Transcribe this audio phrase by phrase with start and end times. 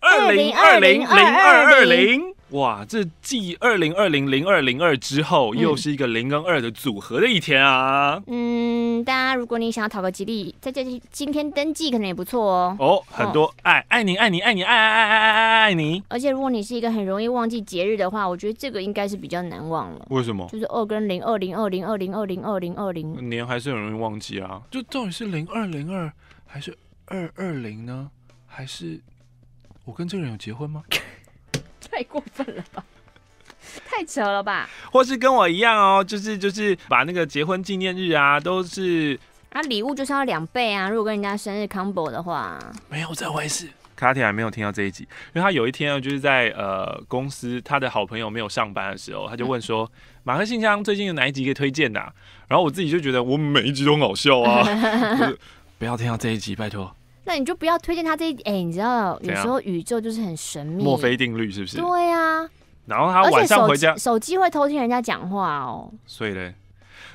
[0.00, 2.84] 二零二零零二二零，哇！
[2.86, 8.20] 这继二零二零零二零二之后，又是一个零跟二的组合的一天啊。
[8.26, 12.76] 嗯，大家如果你想要讨个吉利，在这今天登记可能也不错哦。
[12.78, 16.02] 哦，很多爱爱你爱你爱你爱爱爱爱爱爱爱你。
[16.08, 20.06] 而且如果你是一个很容易忘记节日的话，我觉得这个应该是比较难忘了。
[20.10, 20.48] 为什么？
[20.50, 24.62] 就是二跟零二零二零二零二零二零二零年还是很容易忘记啊。
[24.70, 26.12] 就到底是零二零二
[26.46, 26.76] 还是
[27.06, 28.10] 二二零呢？
[28.46, 29.00] 还是？
[29.84, 30.82] 我跟这个人有结婚吗？
[31.90, 32.84] 太过分了吧，
[33.84, 34.68] 太扯了吧！
[34.92, 39.18] 或是跟我一样哦，就是就是把那个结婚纪念日啊，都是
[39.50, 40.88] 啊，礼物就是要两倍啊。
[40.88, 42.58] 如果跟人家生日 combo 的话，
[42.88, 43.68] 没有这回事。
[43.94, 45.04] 卡提还没有听到这一集，
[45.34, 49.90] 因为他有一天啊，就是在呃公司，他的好朋友没有上班的时候，他就问说：“嗯、
[50.22, 52.12] 马克信箱最近有哪一集可以推荐的、啊？”
[52.46, 54.62] 然后我自己就觉得我每一集都很好笑啊，
[55.78, 56.94] 不要听到这一集，拜托。
[57.24, 61.78] 那你就不要推荐他这一哎、欸，你知道有时候宇宙就是很神秘，墨菲定律是不是？
[61.78, 62.50] 对呀、啊。
[62.86, 65.92] 然后他晚上回家，手机会偷听人家讲话哦。
[66.06, 66.54] 所以呢，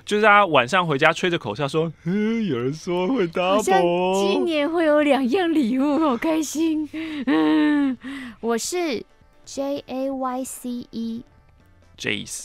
[0.06, 6.90] 就是他晚上回家吹着口哨说：“嗯，有人说会 double，今年会有两样礼物，好开心。”
[7.26, 7.98] 嗯，
[8.42, 9.06] 我是
[9.46, 12.44] J A Y C E，Jace，Jace，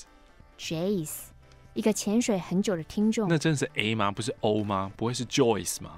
[1.75, 3.29] 一个潜水很久的听众。
[3.29, 4.11] 那真的是 A 吗？
[4.11, 4.91] 不是 O 吗？
[4.97, 5.91] 不会是 Joyce 吗？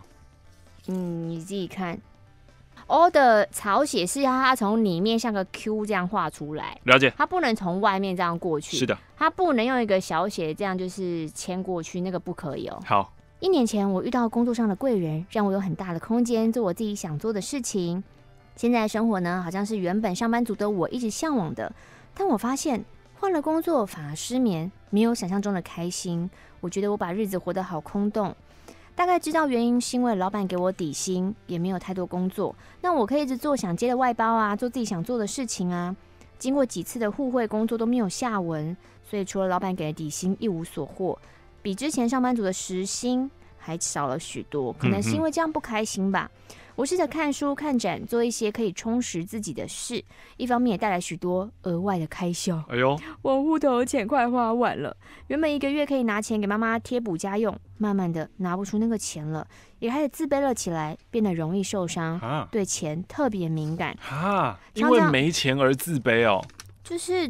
[0.87, 2.01] 嗯，你自己看
[2.89, 7.13] ，O 的草写是要它从里面像个 Q 这样画出来，了解。
[7.17, 8.99] 它不能从外面这样过去，是的。
[9.17, 12.83] 它不能用一个小写这样就是牵过去，那个不可以哦。
[12.85, 18.03] 好，一年前我遇到工作上的贵人，让我有很大的空间做我自己想做的事情。
[18.57, 21.73] 现在生活呢，好像是原本上班族的我一直向往的，
[22.15, 22.85] 但我发现
[23.21, 26.29] 换了工作反而失眠，没有想象中的开心。
[26.61, 28.35] 我觉得我把日子活得好空洞。
[28.99, 35.95] 大概知道原因是因为老板给我底薪，也没有太多工作，那我可以一直做想接的外包啊，做自己想做的事情啊。
[36.37, 38.77] 经过几次的互惠工作都没有下文，
[39.09, 41.17] 所以除了老板给的底薪一无所获，
[41.63, 46.29] 比之前上班族的时薪还少了许多，可能是因为这样不开心吧。
[46.33, 50.01] 嗯我试着看书、看展，做一些可以充实自己的事，
[50.37, 52.63] 一方面也带来许多额外的开销。
[52.69, 54.97] 哎呦， 我户头的钱快花完了，
[55.27, 59.45] 原本一个月可以拿钱给妈妈贴补家用，慢慢的拿不出那个钱了，
[59.81, 63.99] 也开始自卑了起来，变得容易受伤，啊、对钱特别敏感。
[64.09, 66.41] 啊，因为没钱而自卑哦，
[66.85, 67.29] 就是。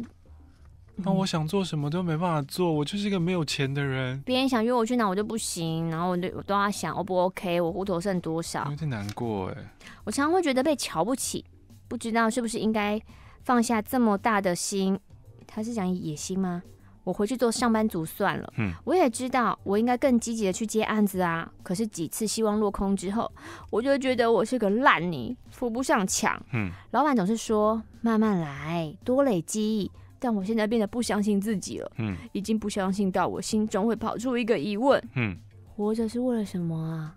[1.03, 4.21] 那我想做什么都没办法做，我就是一个没有钱的人。
[4.25, 8.69] 别人想约我去哪我就不行，然后我都我都要想 O 不 OK，我户头剩多少？
[8.69, 9.55] 有点难过哎。
[10.03, 11.45] 我常常会觉得被瞧不起，
[11.87, 13.01] 不知道是不是应该
[13.43, 14.99] 放下这么大的心？
[15.47, 16.61] 他是讲野心吗？
[17.05, 18.53] 我回去做上班族算了。
[18.57, 21.49] 嗯，我也知道我应该更积极的去接案子啊。
[21.63, 23.31] 可是几次希望落空之后，
[23.71, 26.39] 我就觉得我是个烂泥，扶不上墙。
[26.53, 29.89] 嗯，老板总是说慢慢来，多累积。
[30.19, 35.37] 但我现在变得不相信自己了，嗯，已经不相信到我心中会跑出一个疑问，嗯，
[35.75, 37.15] 活着是为了什么啊？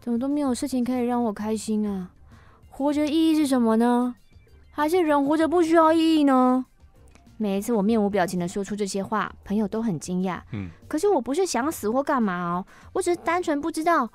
[0.00, 2.10] 怎么都没有事情可以让我开心啊？
[2.68, 4.14] 活着意义是什么呢？
[4.70, 6.66] 还是人活着不需要意义呢？
[7.36, 14.10] 每一次我面无表情的说出这些话，朋友都很惊讶，嗯，可是我不是想死或干嘛哦，我只是单纯不知道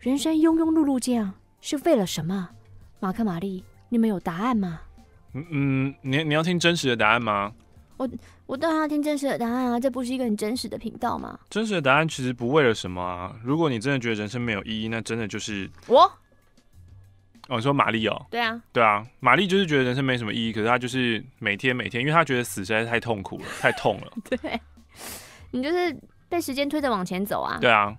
[0.00, 2.50] 人生庸庸碌碌这样是为了什么？
[3.00, 4.80] 马克、玛丽，你们有答案吗？
[5.34, 7.52] 嗯嗯，你你要听真实的答案吗？
[7.96, 8.08] 我
[8.46, 9.78] 我当然要听真实的答案啊！
[9.78, 11.38] 这不是一个很真实的频道吗？
[11.48, 13.34] 真实的答案其实不为了什么啊！
[13.42, 16.00] 如果你真的觉得人生没有意义，那真的就是我。
[17.48, 18.26] 哦，你说玛丽哦？
[18.30, 24.12] 对啊，对啊，玛丽就是觉得人生没什么意义，可是她就是每天每天，因为她觉得死实在是太痛苦了， 太痛了。
[24.28, 24.60] 对，
[25.52, 25.96] 你就是
[26.28, 27.58] 被时间推着往前走啊！
[27.60, 27.96] 对啊，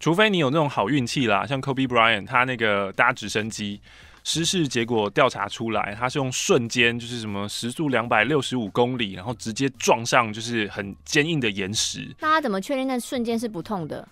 [0.00, 3.80] 除非你有那种好运气啦，像 Kobe Bryant 他那个搭直升机。
[4.28, 12.12] 失事结果调查出来，他是用瞬间，就是什么时速两百六十五公里，然后直接撞上就是很坚硬的岩石。
[12.18, 14.06] 那他怎么确定那瞬间是不痛的？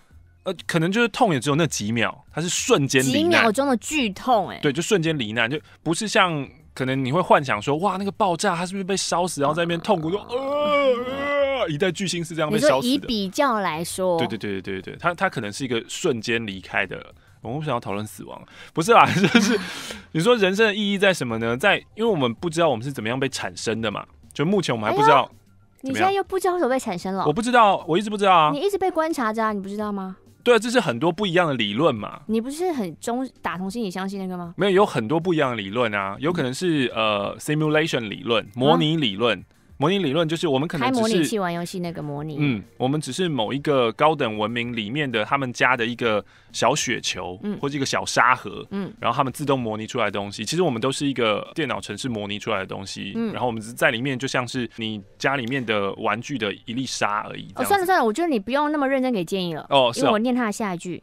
[0.45, 12.95] 呃，可能就是痛也只有那几秒，它是瞬间几秒钟的剧痛，哎，对，就瞬间罹难，就不是像可能你会幻想说，哇，那个爆炸他是不是被烧死，然后在那边痛苦说，呃，呃，一代巨星是这样被烧死的。
[12.95, 17.13] 以比较来说，对对对对对对，他他可能是一个瞬间离开的。
[17.45, 18.41] 我们不想要讨论死亡，
[18.73, 19.07] 不是啦？
[19.15, 19.59] 就是
[20.13, 21.57] 你说人生的意义在什么呢？
[21.57, 24.05] 在，因为我们不知道我们是怎么样被产生的嘛。
[24.33, 25.31] 就目前我们还不知道。
[25.33, 25.37] 哎、
[25.83, 27.25] 你现在又不知道怎么被产生了？
[27.27, 28.51] 我不知道，我一直不知道啊。
[28.53, 30.17] 你一直被观察着啊，你不知道吗？
[30.43, 32.21] 对啊，这是很多不一样的理论嘛。
[32.27, 34.53] 你不是很中打从心里相信那个吗？
[34.57, 36.17] 没有，有很多不一样的理论啊。
[36.19, 39.43] 有可能是呃，simulation 理论，模拟理论。
[39.77, 42.37] 模拟理论就是我们可能开模拟器玩游戏那个模拟。
[42.39, 57.51] 嗯，我们只是某一个高等文明里面的他们家的一个小雪球，嗯，或者一个小沙盒，嗯，然后他们自动模拟出来的东西，其实我们都是一个电脑程式模拟出来的东西，嗯，然后我们在里面就像是你家里面的玩具的一粒沙而已。
[57.57, 59.67] 哦，算了算了，我觉得你不用那么认真给建议了。
[59.71, 61.03] 哦，是哦，因为我念他的下一句，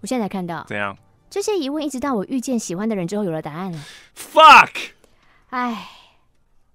[0.00, 0.64] 我现在才看到。
[0.68, 0.96] 怎样？
[1.28, 3.78] 这些疑问一直到我遇见喜欢的人之后有了答案了。
[4.16, 4.70] Fuck！
[5.50, 5.88] 哎，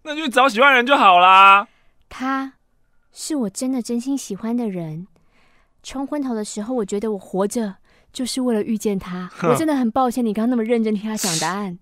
[0.04, 1.68] 那就找喜欢的人就好啦。
[2.10, 2.54] 他
[3.12, 5.08] 是我真的真心喜欢的人。
[5.82, 7.76] 冲昏头的时候，我觉得我活着
[8.12, 9.30] 就是为了遇见他。
[9.44, 11.78] 我真的很抱歉，你刚刚那么认真听他讲答案。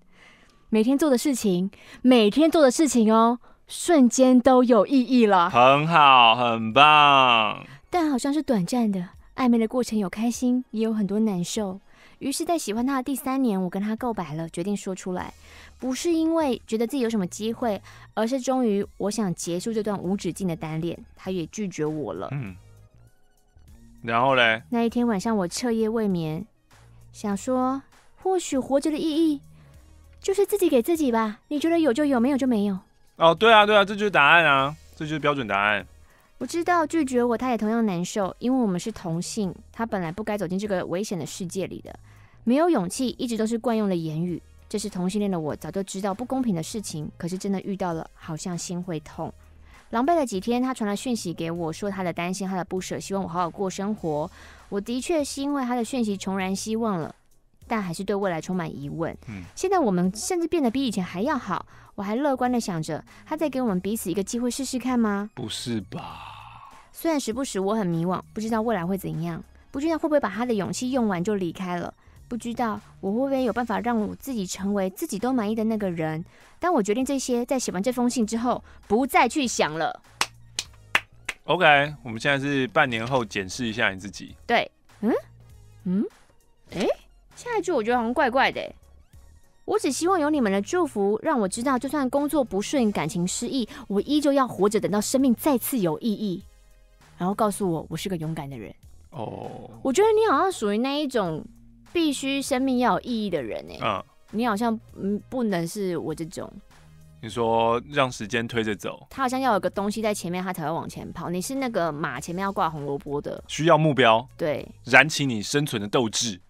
[0.70, 1.70] 每天做的事情，
[2.00, 5.50] 每天做的事情哦，瞬间都有意义了。
[5.50, 7.64] 很好，很棒。
[7.90, 11.80] 但好像是短暂的，暧昧的过程有开心，也有很多难受。
[12.20, 15.34] 于是，在喜欢他的第三年，我跟他告白了，决定说出来，
[15.82, 17.82] 不是因为觉得自己有什么机会，
[18.14, 22.28] 而是终于我想结束这段无止境的单恋，他也拒绝我了。
[22.30, 22.54] 嗯，
[24.02, 24.62] 然后嘞？
[24.70, 26.46] 那一天晚上，我彻夜未眠，
[27.12, 27.82] 想说，
[28.22, 29.40] 或许活着的意义
[30.20, 31.40] 就是自己给自己吧。
[31.48, 32.78] 你觉得有就有，没有就没有。
[33.16, 35.84] 哦，对啊，对啊，这就是答案啊，这就是标准答案。
[36.38, 41.92] 我知道拒绝我，他也同样难受，因为我们是同性，他本来不该走进这个危险的世界里的。
[42.44, 44.40] 没有勇气，一直都是惯用的言语。
[44.72, 49.30] 这是同性恋的我早就知道不公平的事情，可是真的遇到了，好像心会痛。
[49.90, 54.30] 狼狈了几天，他传了讯息给我，说他的担心，他的不舍，希望我好好过生活。
[54.70, 57.14] 我的确是因为他的讯息重燃希望了，
[57.68, 59.14] 但还是对未来充满疑问。
[59.28, 65.28] 嗯，现在我们甚至变得比以前还要好，我还乐观的想着，他再给我们彼此一个机会试试看吗？
[65.34, 66.80] 不是吧？
[66.92, 71.92] 虽然时不时我很迷惘，不知道未来会怎样，不知道会不会把他的勇气用完就离开了。
[72.32, 76.24] 不知道我会不会有办法让我自己成为自己都满意的那个人。
[76.58, 80.02] 当我决定这些，在写完这封信之后，不再去想了。
[81.44, 84.34] OK，我们现在是半年后检视一下你自己。
[84.46, 84.70] 对，
[85.02, 85.12] 嗯
[85.84, 86.02] 嗯，
[86.74, 86.88] 哎，
[87.36, 88.62] 下一句我觉得好像怪怪的。
[89.66, 96.42] 我只希望有你们的祝福，让我知道，就算工作不顺、感情失意，我依旧要活着，等到生命再次有意义。
[97.18, 98.74] 然后告诉我，我是个勇敢的人。
[99.10, 101.44] 哦，我觉得你好像属于那一种。
[101.92, 106.50] 必须生命要有意义的人哎，嗯，你好像嗯不能是我这种。
[107.20, 111.30] 你说让时间推着走，他好像要有个东西在前面，他才会往前跑。
[111.30, 116.40] 你是那个马前面要挂红萝卜的，需要目标，对，燃起你生存的斗志。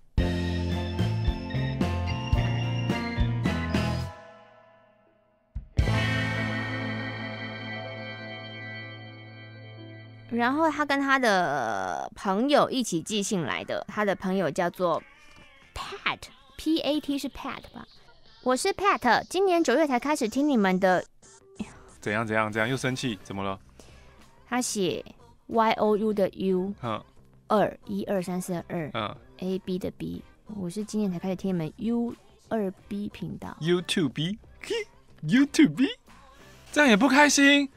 [10.30, 15.02] 然后他跟他的朋友一起寄信来的，他的朋友叫做。
[15.74, 17.86] Pat，P A T 是 Pat 吧？
[18.42, 21.04] 我是 Pat，今年九月才开始听你们的。
[22.00, 22.69] 怎样怎样怎样？
[22.69, 23.19] 又生气？
[23.22, 23.58] 怎么了？
[24.48, 25.04] 他写
[25.46, 27.02] Y O U 的 U，嗯，
[27.48, 30.22] 二一二三四二，嗯，A B 的 B。
[30.56, 32.14] 我是今年才开始听你们 U
[32.48, 33.56] 二 B 频道。
[33.60, 35.88] U two B，U two B，
[36.72, 37.68] 这样也不开心？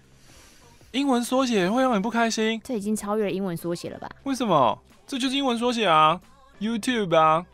[0.92, 2.60] 英文缩写会让你不开心？
[2.64, 4.10] 这已经超越了英文缩写了吧？
[4.24, 4.82] 为什么？
[5.06, 6.20] 这就是英文缩写啊
[6.60, 7.46] ，YouTube 啊。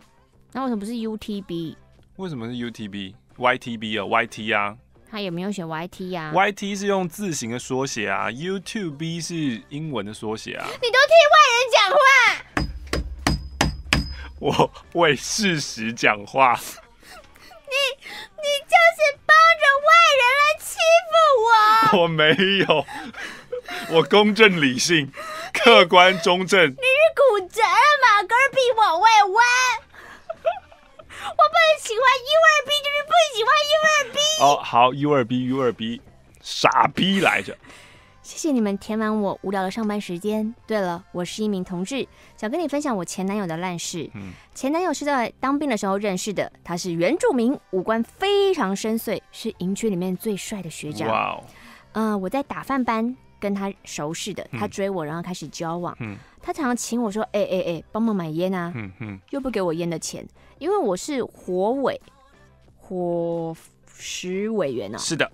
[0.54, 1.76] 那为什么不是 UTB？
[2.18, 4.76] 为什么是 UTB？YTB 哦，YT 啊。
[5.10, 10.66] 他有没有选 YT 呀？YT 是用字形的缩写啊，YouTube 是英文的缩写啊。
[10.66, 12.00] 你都替外人讲话。
[14.40, 16.54] 我为事实讲话。
[17.72, 17.76] 你
[18.38, 20.76] 你就是帮着外人来欺
[21.08, 21.12] 负
[21.96, 22.00] 我。
[22.04, 22.24] 我没
[22.68, 22.86] 有，
[23.98, 25.12] 我公正理性，
[25.54, 26.70] 客观中正。
[26.70, 26.78] 你是
[27.16, 27.68] 骨折了
[28.02, 28.24] 吗？
[28.24, 29.44] 哥比我会弯。
[31.24, 34.18] 我不喜欢 U 二 B，就是不喜欢 U 二 B。
[34.42, 36.02] 哦，好，U 二 B，U 二 B，
[36.42, 37.56] 傻逼来着。
[38.24, 40.54] 谢谢你们填满我无聊的上班时间。
[40.68, 44.10] 对了，我是一名同志，想跟你分享我前男友的烂事。
[44.14, 51.10] 嗯，前男友是在当兵的时候认识的，他是原住民，五官非常深邃，是营区里面最帅的学长。
[51.10, 51.44] 哇哦。
[51.94, 55.96] 嗯，我在打饭班跟他熟识的，他追我，然后开始交往。
[56.00, 56.18] 嗯。
[56.42, 60.28] 他常常请我说：“哎哎哎，帮忙买烟啊！”嗯嗯，又不给我烟的钱。
[60.58, 62.00] 因为我是火委，
[62.78, 63.56] 伙
[63.88, 65.00] 食委员呢、啊。
[65.00, 65.32] 是的，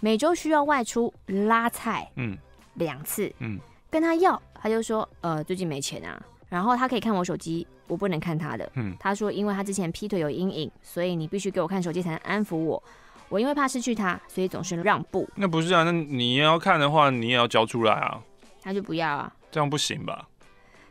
[0.00, 2.36] 每周需要外出拉菜，嗯，
[2.74, 3.58] 两次，嗯，
[3.90, 6.20] 跟他要，他就说，呃，最近没钱啊。
[6.48, 8.70] 然后他可以看我手机，我不能看他的。
[8.74, 12.82] 嗯，他说，因为他之前劈腿有阴影，所以你必须给我看手机才能安抚我。
[13.28, 15.28] 我因为怕失去他，所以总是让步。
[15.36, 18.20] 那不是啊，那你要看的话，你也要交出来啊。
[18.62, 20.28] 他就不要啊，这样不行吧？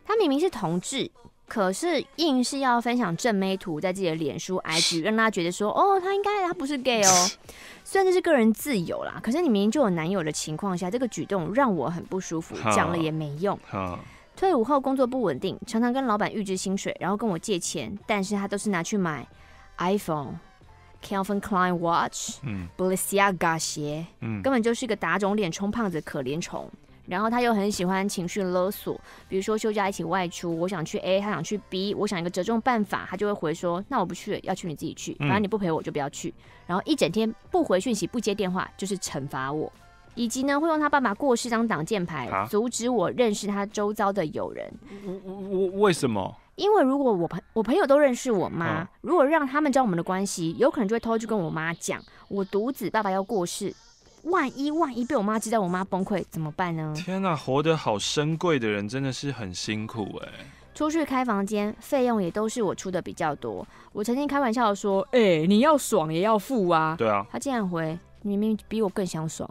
[0.09, 1.09] 他明明是同志。
[1.47, 7.29] 可是硬是要分享正妹图在自己的脸书 IG， 让他觉得说，哦，他应该他不是 gay 哦。
[7.83, 13.57] 虽然这是个人自由啦，可是你明明就有男友的情况下，这个举动让我很不舒服，讲了也没用。
[14.37, 19.27] 退伍后工作不稳定，常常跟老板预支薪水，然后跟我借钱，但是他都是拿去买
[19.79, 20.39] iPhone、
[21.03, 26.69] Calvin Klein Watch、嗯、Balenciaga 鞋，嗯，根本就是一个打肿脸充胖子可怜虫。
[27.09, 36.33] 然后他又很喜欢情绪勒索，比如说休假一起外出，我想去 A，他想去 B，我想一个折中办法，他就会回说，那我不去了，要去你自己去，反正你不陪我就不要去。
[36.67, 39.71] 然后一整天不回讯息、不接电话，就是惩罚我。
[40.15, 44.71] 以及呢，会用他爸爸过世当挡箭牌，啊、阻止我认识他周遭的友人。
[45.23, 46.35] 我我为什么？
[46.55, 53.73] 因为如果我朋我朋友都认识我妈，啊、如果让他们知道我们的关系，有可能就会偷偷去跟我妈讲，我独子爸爸要过世。
[54.29, 56.93] 万一万一被我妈知道，我妈崩溃怎么办呢？
[56.95, 60.29] 天哪，活得好深贵的人真的是很辛苦哎。
[60.73, 63.67] 出去开房间费用也都是我出的比较多。
[63.91, 67.25] 我曾经开玩笑说：“哎、欸，你要爽也要付啊。”对啊。
[67.29, 69.49] 他竟然回：“你明明比我更想爽。”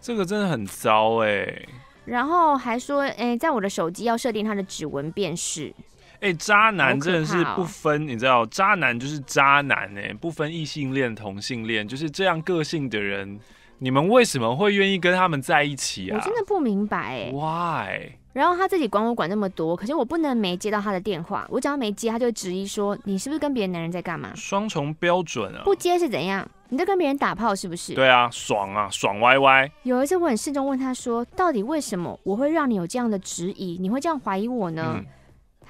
[0.00, 1.68] 这个真的很糟哎，
[2.06, 5.74] 然后还说，哎、欸，在我的手机要设定他的指纹辨识。
[6.20, 13.40] 哎、欸，渣男真的是不分，你知道，渣男就是渣男哎，不分异性恋、同性恋，就是这样个性的人，
[13.78, 16.18] 你们为什么会愿意跟他们在一起啊？
[16.18, 18.12] 我真的不明白哎，Why？
[18.32, 24.30] 然后他自己管我管那么多，可是我不能没接到他的电话，我只要没接，他就会质疑说，你是不是跟别的男人在干嘛？
[24.36, 25.62] 双重标准啊！
[25.64, 26.48] 不接是怎样？
[26.68, 27.94] 你在跟别人打炮是不是？
[27.94, 29.68] 对啊，爽啊，爽歪歪。
[29.82, 33.76] 有一次我很慎重问他说，到底为什么我会让你有这样的质疑？
[33.80, 34.94] 你会这样怀疑我呢？
[34.96, 35.04] 嗯、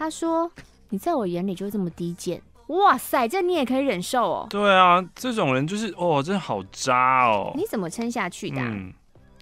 [0.01, 0.51] 他说，
[0.89, 2.41] 你在我眼里就是这么低贱。
[2.69, 4.47] 哇塞，这你也可以忍受哦？
[4.49, 7.53] 对啊，这种人就是哦，真的好渣哦。
[7.55, 8.67] 你怎么撑下去的、啊？
[8.67, 8.91] 嗯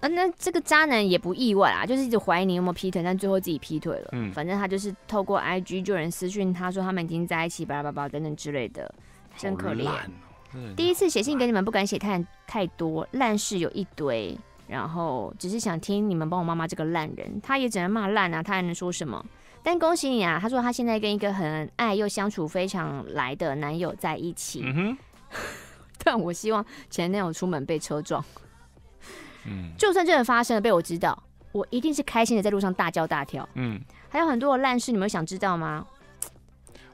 [0.01, 4.09] 啊，那这个渣男也不意外啊，就是一直怀疑你有没有劈腿，但最后自己劈腿了。
[4.11, 8.93] 嗯，反正他就是透过 IG 就有人私讯他说他们已经在一起，巴拉巴拉等等之类的，
[9.37, 9.89] 真可怜。
[10.75, 14.37] 第一次写信给你们，不敢写太太多，烂事有一堆，
[14.67, 19.25] 然后只是想听你们帮我妈妈这个烂人，他也只能骂烂啊，他还能说什么？
[19.61, 24.61] 但恭喜你啊，他说他现在跟一个很爱又相处非常来的男友在一起。
[24.65, 24.97] 嗯哼，
[26.03, 28.23] 但我希望前男友出门被车撞。
[29.45, 33.47] 嗯，就算真的发生了，被我知道，我一定是开心的在路上大叫大跳。
[33.55, 35.85] 嗯，还有很多的烂事，你们想知道吗？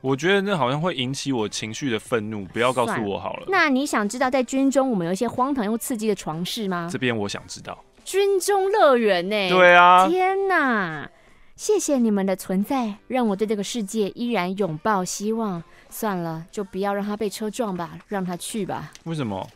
[0.01, 3.45] 我觉得那好像会引起我情绪的愤怒，不要告诉我好了。
[3.49, 6.87] 那你想知道在军中我们有一些荒唐又刺激的床事吗？
[6.91, 7.83] 这边我想知道。
[8.03, 9.49] 军中乐园呢？
[9.49, 10.07] 对啊。
[10.07, 11.09] 天哪！
[11.55, 15.63] 谢谢你们的存在，让我对这个世界依然拥抱希望。
[15.89, 18.91] 算了，就不要让他被车撞吧，让他去吧。
[19.05, 19.47] 为什么？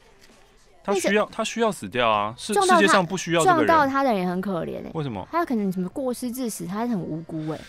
[0.82, 2.34] 他需要他需要死掉啊！
[2.38, 3.68] 是世界上不需要这个人。
[3.68, 4.89] 撞到他的人也很可怜哎。
[4.94, 5.27] 为什么？
[5.29, 7.60] 他可能什么过失致死，他很无辜哎。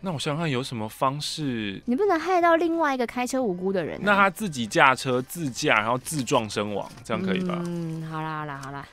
[0.00, 1.80] 那我想想看有什么方式？
[1.86, 4.00] 你不能害到另外一个开车无辜的人。
[4.02, 7.62] 那他自己驾车自驾，然后自撞身亡，这样可以吧？
[7.64, 8.86] 嗯，好啦好啦好啦。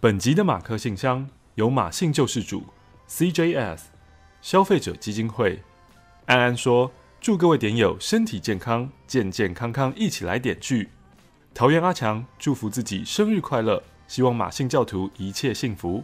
[0.00, 2.64] 本集的马克信箱由马信救世主
[3.16, 3.78] CJS
[4.42, 5.62] 消费者基金会
[6.26, 6.90] 安安说：
[7.20, 10.88] 祝各位点友身体健康，健健康康一起来点剧。
[11.54, 16.02] 桃园阿强祝福自己生日快乐，希望马信教徒一切幸福。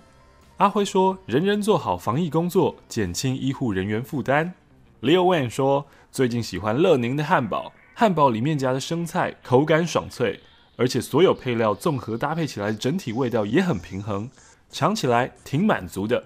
[0.58, 4.54] 阿辉说：人人做好防疫工作，减轻医护人员负担。
[5.00, 10.38] Leo Wan 说：最近喜欢乐宁的汉堡，汉堡里面夹的生菜口感爽脆，
[10.76, 14.30] 而且所有配料综合搭配起来，整体味道也很平衡，
[14.70, 16.24] 尝起来挺满足的。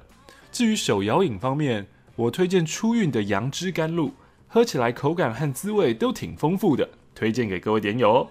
[0.54, 1.84] 至于手摇饮方面，
[2.14, 4.12] 我推荐初韵的杨枝甘露，
[4.46, 8.28] 喝起来口感和滋味都挺丰富的，推荐给各位点友哦。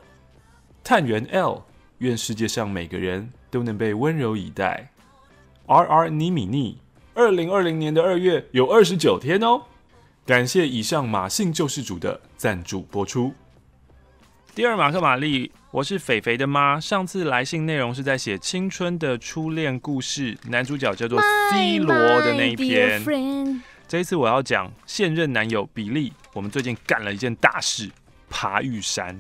[0.86, 1.66] 探员 L，
[1.98, 4.90] 愿世界上每个人都能被温柔以待。
[5.66, 6.80] R R 尼米尼，
[7.14, 9.62] 二零二零年的二月有二十九天哦。
[10.26, 13.34] 感谢以上马姓救世主的赞助播出。
[14.56, 16.80] 第二马克玛丽，我是肥肥的妈。
[16.80, 21.20] 上次来信内容是在写青春的初恋故事，男主角叫做
[21.52, 23.02] C 罗的那一篇。
[23.88, 27.90] 这一次我要讲现任男友比利，我们最近干了一件大事，
[28.30, 29.20] 爬玉山。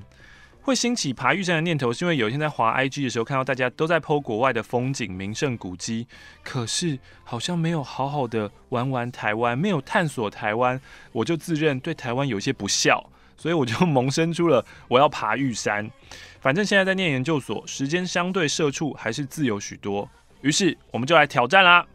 [0.61, 6.05] 会兴起爬玉山的念头，是因为有一天在滑 IG 的时候，看到大家都在 po 国外的风景、名胜古迹，
[6.43, 10.79] 可是好像没有好好的玩玩台湾，没有探索台湾，
[11.11, 13.09] 我就自认对台湾有些不孝，
[13.43, 15.91] 所以我就萌生出了我要爬玉山。
[16.39, 20.09] 反正现在在念研究所，时间相对社畜还是自由许多，
[20.39, 21.85] 于是我们就来挑战啦。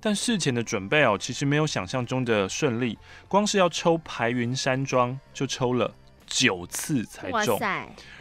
[0.00, 5.90] 但事前的准备哦，其实没有想象中的顺利，光是要抽排云山庄就抽了
[6.26, 7.58] 九次才中。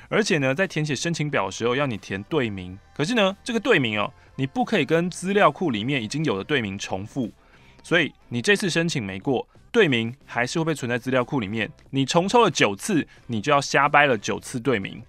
[0.07, 2.79] 而且呢，在填写申请表的时候，要你填队名。
[2.95, 7.29] 可是呢，这个队名哦，你不可以跟资料库里面已经有的队名重复。
[7.87, 11.71] 所以你这次申请没过，队名还是会被存在资料库里面。
[11.89, 15.01] 你重抽了九次，你就要瞎掰了九次队名。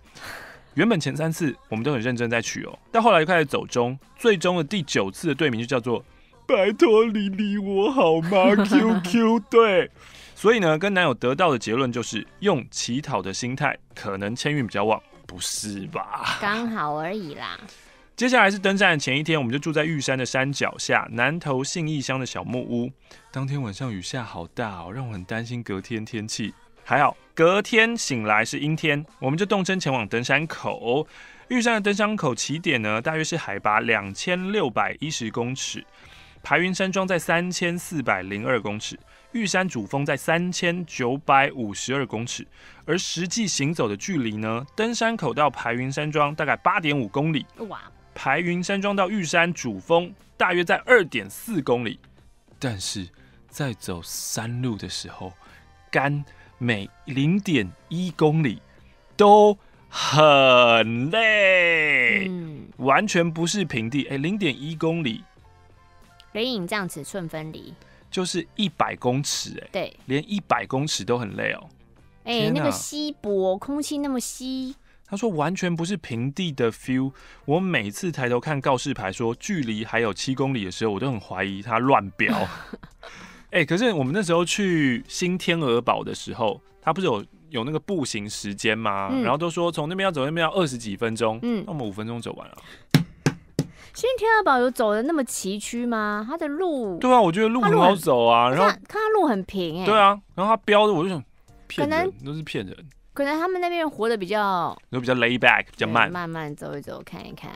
[0.74, 6.04] 原本前三次我们都很认真在取哦，到后来就开始走中，最终的第九次的队名就叫做
[6.46, 9.90] “拜托你理我好吗 ”QQ 队。
[10.36, 16.38] 所以呢，跟男友得到的结论就是，用乞讨的心态，可能签运比较旺，不是吧？
[16.40, 17.58] 刚好而已啦。
[18.18, 22.90] 接下来是登山的前一天，我们就住在玉山的山脚下南投信义乡的小木屋。
[23.30, 26.52] 当天晚上雨下好大哦，让我很担心隔天天气。
[26.82, 31.06] 还好，隔天醒来是阴天，我们就动身前往登山口。
[31.46, 35.86] 玉山的登山口起点呢，大约是海拔两千六百一十公尺，
[36.42, 38.98] 排云山庄在三千四百零二公尺，
[39.30, 42.44] 玉山主峰在三千九百五十二公尺。
[42.84, 47.80] 而实际行走的距离呢，登山口到排云山庄大概八点五公里，哇！
[48.20, 52.00] 排云山庄到玉山主峰大约在二点四公里，
[52.58, 53.06] 但是
[53.48, 55.32] 在走山路的时候，
[55.88, 56.24] 肝。
[56.60, 58.60] 每零点一公里
[59.16, 59.56] 都
[59.88, 64.04] 很累，嗯，完全不是平地。
[64.08, 65.22] 哎，零点一公里，
[66.32, 67.72] 雷影这样尺寸分离，
[68.10, 69.62] 就是一百公尺。
[69.66, 71.68] 哎，对，连一百公尺都很累哦。
[72.24, 74.74] 哎，那个稀薄，空气那么稀。
[75.08, 77.12] 他说完全不是平地的 feel。
[77.46, 82.36] 我每次抬头看告示牌说距离还有七公里的时候，我都很怀疑他乱标。
[83.50, 89.08] 哎、欸，可是我们那时候去新天鹅堡的时候，他不是有有那个步行时间吗？
[89.10, 92.56] 嗯、然后都说从那边要走那边要二十几分钟，嗯，那我们五分钟走完了。
[93.94, 96.24] 新天鹅堡有走的那么崎岖吗？
[96.28, 96.98] 它的路？
[96.98, 98.50] 对啊，我觉得路很好走啊。
[98.50, 99.86] 然后看它路很平哎、欸。
[99.86, 101.24] 对啊，然后他标的我就想
[101.66, 102.76] 骗人，都是骗人。
[103.18, 107.50] 可能他们那边人活得比较，都比较 lay back，比较慢，慢慢走一走，看一看。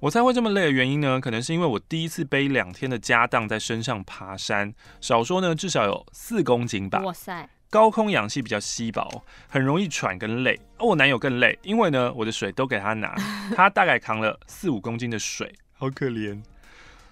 [0.00, 7.00] 我猜会这么累的原因呢，可能是因为我第一次背两天的家当在身上爬山，少说呢至少有四公斤吧。
[7.00, 7.46] 哇塞！
[7.68, 10.58] 高空氧气比较稀薄，很容易喘跟累。
[10.78, 13.14] 而我男友更累，因为呢我的水都给他拿，
[13.54, 16.42] 他大概扛了四五公斤的水，好可怜。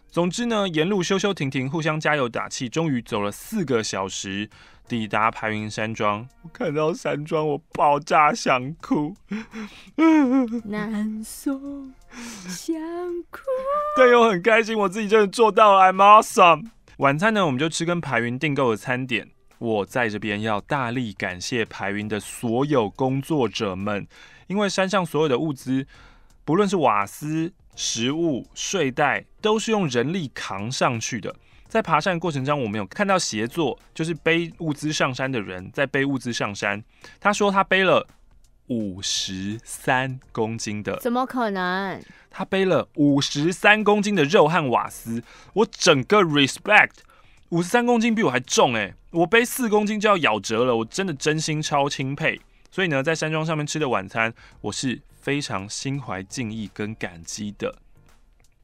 [0.09, 4.49] 总之呢，沿路修修停停，互相加油打气，终于走了四个小时，
[4.91, 6.29] 抵达排云山庄。
[6.43, 9.15] 我看到山庄，我爆炸想哭，
[10.65, 11.53] 难受
[12.49, 12.75] 想
[13.31, 13.41] 哭，
[13.97, 16.71] 但又很开心，我自己真的做到了，I'm awesome。
[16.97, 19.31] 晚餐呢，我们就吃跟排云订购的餐点。
[19.59, 24.09] 我在这边要大力感谢排云的所有工作者们，
[24.49, 25.87] 因为山上所有的物资，
[26.45, 27.53] 不论是瓦斯。
[27.77, 31.35] 食物、睡袋都是用人力扛上去的。
[31.71, 36.83] 在爬山的过程中，我们有看到协作，就是背物资上山的人在背物资上山。
[37.21, 38.07] 他说他背了
[38.67, 42.03] 五十三公斤的，怎么可能？
[42.29, 45.23] 他背了五十三公斤的肉和瓦斯，
[45.55, 46.97] 我整个 respect，
[47.51, 52.41] 五十三公斤比我还重哎，我背四公斤就要咬折了，我真的真心超钦佩。
[52.71, 55.01] 所以呢，在山庄上面吃的晚餐，我是。
[55.21, 57.77] 非常心怀敬意跟感激的。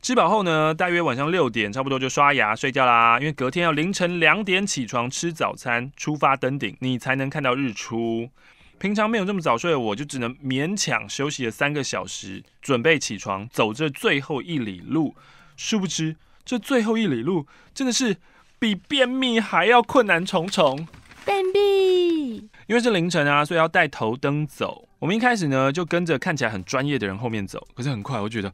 [0.06, 3.18] 吃饱后呢，大约晚上六点，差不多就刷牙睡觉啦。
[3.18, 8.30] 因为隔天要凌晨两点起床吃早餐，出发登顶，你才能看到日出。
[8.78, 15.16] 平常没有这么早睡的我，就只能勉强休息了三个小时，准备起床走这最后一里路。
[15.56, 16.14] 殊不知，
[16.44, 18.16] 这最后一里路真的是
[18.60, 20.86] 比便秘还要困难重重。
[21.24, 24.85] 便秘，因为是凌晨啊，所以要带头灯走。
[24.98, 28.50] 我们一开始呢，就跟着看起来很专业的人后面走，可是很快我觉得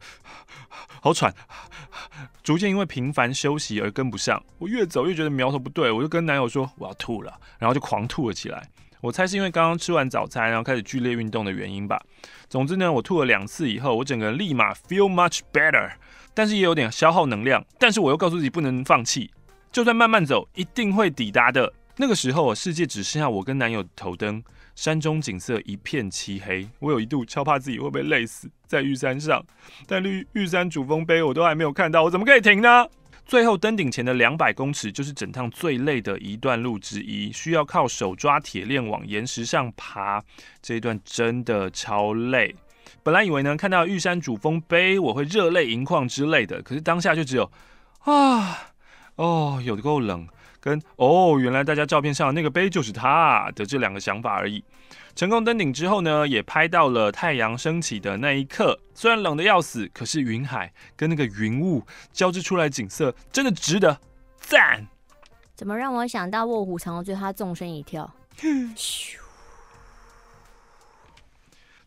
[1.01, 1.33] 好喘，
[2.43, 4.43] 逐渐因为频繁休息而跟不上。
[4.57, 8.67] 我越走越觉得苗头不对，我就跟男友说我要吐了，然后就狂吐了起来。
[8.99, 12.01] 我猜是因为刚刚吃完早餐，然后开始剧烈运动的原因吧。
[12.49, 15.91] 总之呢，我吐了两次以后，我整个人立马 feel much better，
[16.33, 17.65] 但是也有点消耗能量。
[17.79, 19.31] 但是我又告诉自己不能放弃，
[19.71, 21.73] 就算慢慢走，一定会抵达的。
[21.97, 24.43] 那个时候，世界只剩下我跟男友头灯。
[24.75, 29.43] 山中景色一片漆黑，我有一度超怕自己会被累死在玉山上，
[29.85, 32.87] 但玉玉山主峰碑我都还没有看到，我怎么可以停呢？
[33.25, 40.21] 最后登顶前的两百公尺就是整趟最累的一段路之一，需要靠手抓铁链往岩石上爬，
[40.61, 42.53] 这一段真的超累。
[43.01, 47.49] 本来以为呢，看到玉山主峰碑我会热泪盈眶之类的，可是当下就只有
[47.99, 48.73] 啊，
[49.15, 50.27] 哦，有够冷。
[50.63, 54.63] 跟哦，原来大家照片上的那个碑就是他的这两个想法而已。
[55.13, 58.79] 成功登顶之后呢，也拍到了太阳升起的那一刻。
[58.95, 63.99] 虽然冷得要死，可是云海跟那个云雾交织出来景色真的值得
[64.37, 64.87] 赞。
[65.53, 68.09] 怎么让我想到卧虎藏龙，对他纵身一跳？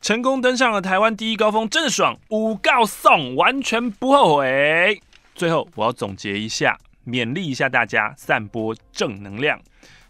[0.02, 5.00] 成功登上了台湾第一高峰，真的爽，五告送，完全不后悔。
[5.34, 6.78] 最后我要总结一下。
[7.06, 9.60] 勉励一下大家，散播正能量。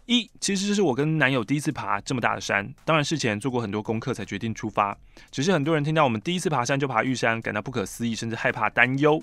[0.07, 4.97] 一，其实这是我跟男友第一次爬这么大的山，当然事前做过很多功课才决定出发。
[5.29, 9.21] 只是很多人听到我们第一次爬山就爬玉山，感到不可思议，甚至害怕担忧。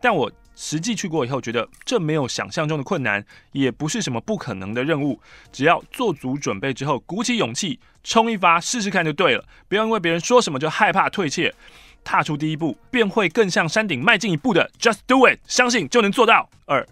[0.00, 5.20] 但我实际去过以后，觉得这没有想象中的困难，也不是什么不可能的任务。
[5.52, 9.44] 只要做足准备之后，鼓起勇气冲一发，试试看就对了。
[9.68, 11.54] 不要因为别人说什么就害怕退却，
[12.02, 14.70] 踏出第一步，便会更向山顶迈进一步的。
[14.78, 16.48] Just do it，相信就能做到。
[16.64, 16.86] 二。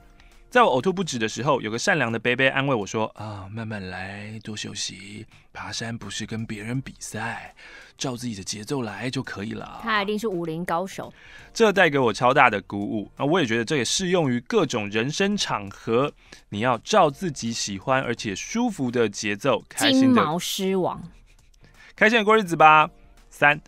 [0.53, 5.27] 在我呕吐不止的时候，有个善良的伯伯安慰我说：“啊，慢慢来，多休息。
[5.51, 7.55] 爬山不是跟别人比赛，
[7.97, 11.11] 照自己的节奏来就可以了。”他一定是武林高手，
[11.55, 13.11] 这带给我超大的鼓舞。
[13.17, 16.13] 那我也觉得这也适用于各种人生场合，
[16.51, 20.07] 你要照自己喜欢而且舒服的节奏，开心的。
[20.09, 21.03] 金毛狮王，
[21.97, 22.91] 开心的过日子吧。
[23.31, 23.59] 三，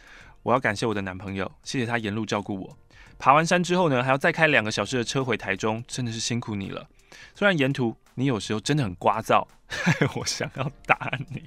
[0.42, 2.76] 我要感谢我的男朋友，谢谢他沿路照顾我。
[3.18, 6.86] 爬完山之后呢，还要再开两个小时的车回台中，真的是辛苦你了。
[7.34, 9.46] 虽然沿途你有时候真的很聒噪，
[10.16, 11.42] 我想要打你。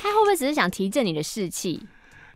[0.00, 1.86] 他会不会只是想提振你的士气？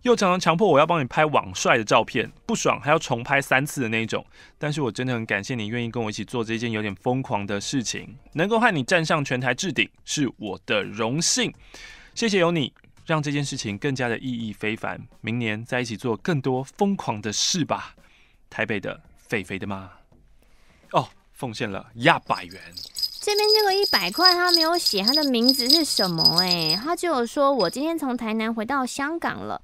[0.02, 4.24] 又常常强迫我要帮你拍网帅的照片，不爽还要重拍三次的那一种。
[4.56, 11.52] 但是我真的很感谢你愿意跟我一起做这件有点疯狂的事情，能够和你站上全台置顶是我的荣幸。
[12.14, 12.72] 谢谢有你，
[13.04, 15.00] 让这件事情更加的意义非凡。
[15.20, 17.96] 明年再一起做更多疯狂的事吧。
[18.48, 19.90] 台北的肥肥的吗
[20.92, 22.60] 哦，奉献了一百元。
[23.20, 29.60] 这边这个一百块，他没有写他的名字是什么哎，他只有说我今天从台南回到香港了。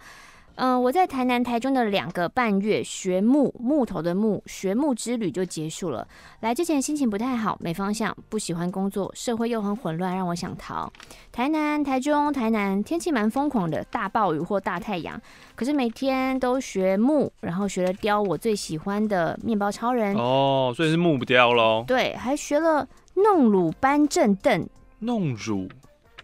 [0.56, 6.06] 嗯、呃，我在台南、台中的两个半月学木木头的木学木之旅就结束了。
[6.40, 10.92] 来之前心情不太好，没方向，不喜欢工作，社会又很混乱，让我想逃。
[11.30, 15.20] 台南、台中、台南天气蛮疯狂的，大暴雨或大太阳。
[15.54, 20.14] 可是每天都学木，然后学了雕我最喜欢的面包超人。
[20.16, 21.84] 哦，所以是木不雕喽？
[21.86, 24.68] 对，还学了弄乳搬正凳。
[24.98, 25.68] 弄乳？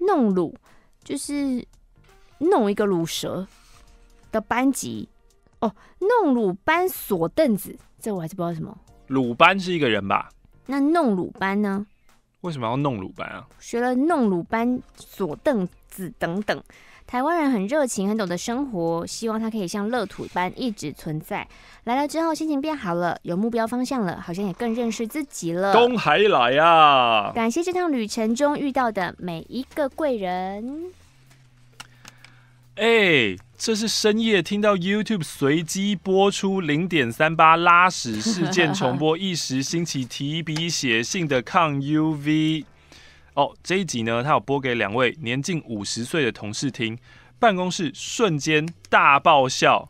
[0.00, 0.54] 弄乳
[1.02, 1.64] 就是
[2.38, 3.46] 弄一个乳蛇。
[4.30, 5.08] 的班级
[5.60, 8.76] 哦，弄鲁班锁凳子，这我还是不知道什么。
[9.08, 10.28] 鲁班是一个人吧？
[10.66, 11.86] 那弄鲁班呢？
[12.42, 13.46] 为什么要弄鲁班啊？
[13.58, 16.62] 学了弄鲁班锁凳子等等。
[17.06, 21.48] 台湾人很热情，很懂得生活，希望他可以像乐土般一直存在。
[21.84, 25.72] 来了之后，心情变好了，有目标方向了，好像也更认识自己了。
[25.72, 27.32] 东海来、啊！
[27.34, 30.92] 感谢这趟旅程中遇到的每一个贵人。
[32.78, 33.38] 哎、欸。
[33.58, 42.64] 这是深夜听到 YouTube 随机播出零点三八拉屎事件重播，一时兴起提笔写信的抗 UV
[43.34, 43.52] 哦。
[43.64, 46.96] 这一集呢，他有播给两位年近五十岁的同事听，
[47.40, 49.88] 办公室瞬间大爆笑。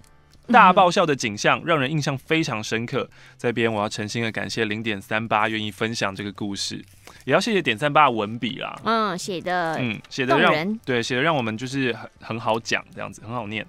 [0.51, 3.05] 大爆笑的景象让人印象非常深刻，
[3.37, 6.83] 在这边我要诚心的感谢零点三八愿意分享这个故事，
[7.25, 13.67] 也要谢谢点三八的文笔啦，嗯，写的，嗯，写的让对写的让我们就是很很好讲这样子，很好念。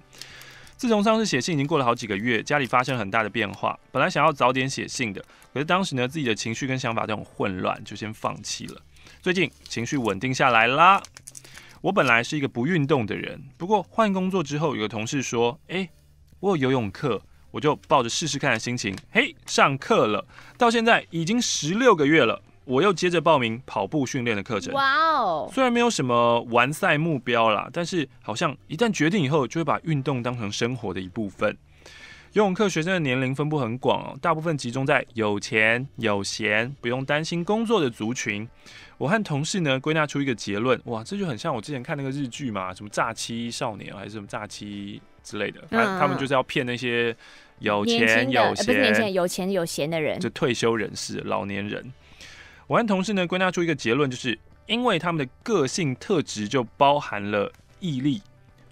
[0.76, 8.80] 自从上次写信已经过了好几个月，家里发生了很大的变化，本来想要早点写信的，可是当时呢自己的情绪跟想法都很混乱，就先放弃了。
[9.20, 11.02] 最近情绪稳定下来啦。
[11.82, 15.90] 我本来是一个不运动的人，不过换工作之后，有个同事说，哎、欸。
[16.40, 20.26] 我有游泳课，我就抱着试试看的心情，嘿，上课了。
[20.56, 24.72] 到现在已经十六个月了，我又接着报名跑步训练的课程。
[24.72, 25.50] 哇哦！
[25.52, 31.54] 虽然没有什么完赛目标啦，但是好像一旦决定以后，就会把运动当成生活的一部分。
[32.32, 38.48] 游泳课学生的年龄分布很广哦，大部分集中在有钱有闲、不用担心工作的族群。
[38.96, 45.02] 我和同事呢归纳出一个结论，哇，这就很像我之前看那个日剧嘛，什么诈欺少年还是什么诈欺。
[45.30, 47.14] 之类的，反正他们就是要骗那些
[47.60, 51.92] 有钱有闲、呃、不是年轻人有钱有闲的人，就退休人士、老年人。
[52.66, 58.20] 我和同事呢归纳出一个结论，就是因为他们的个性特质就包含了毅力、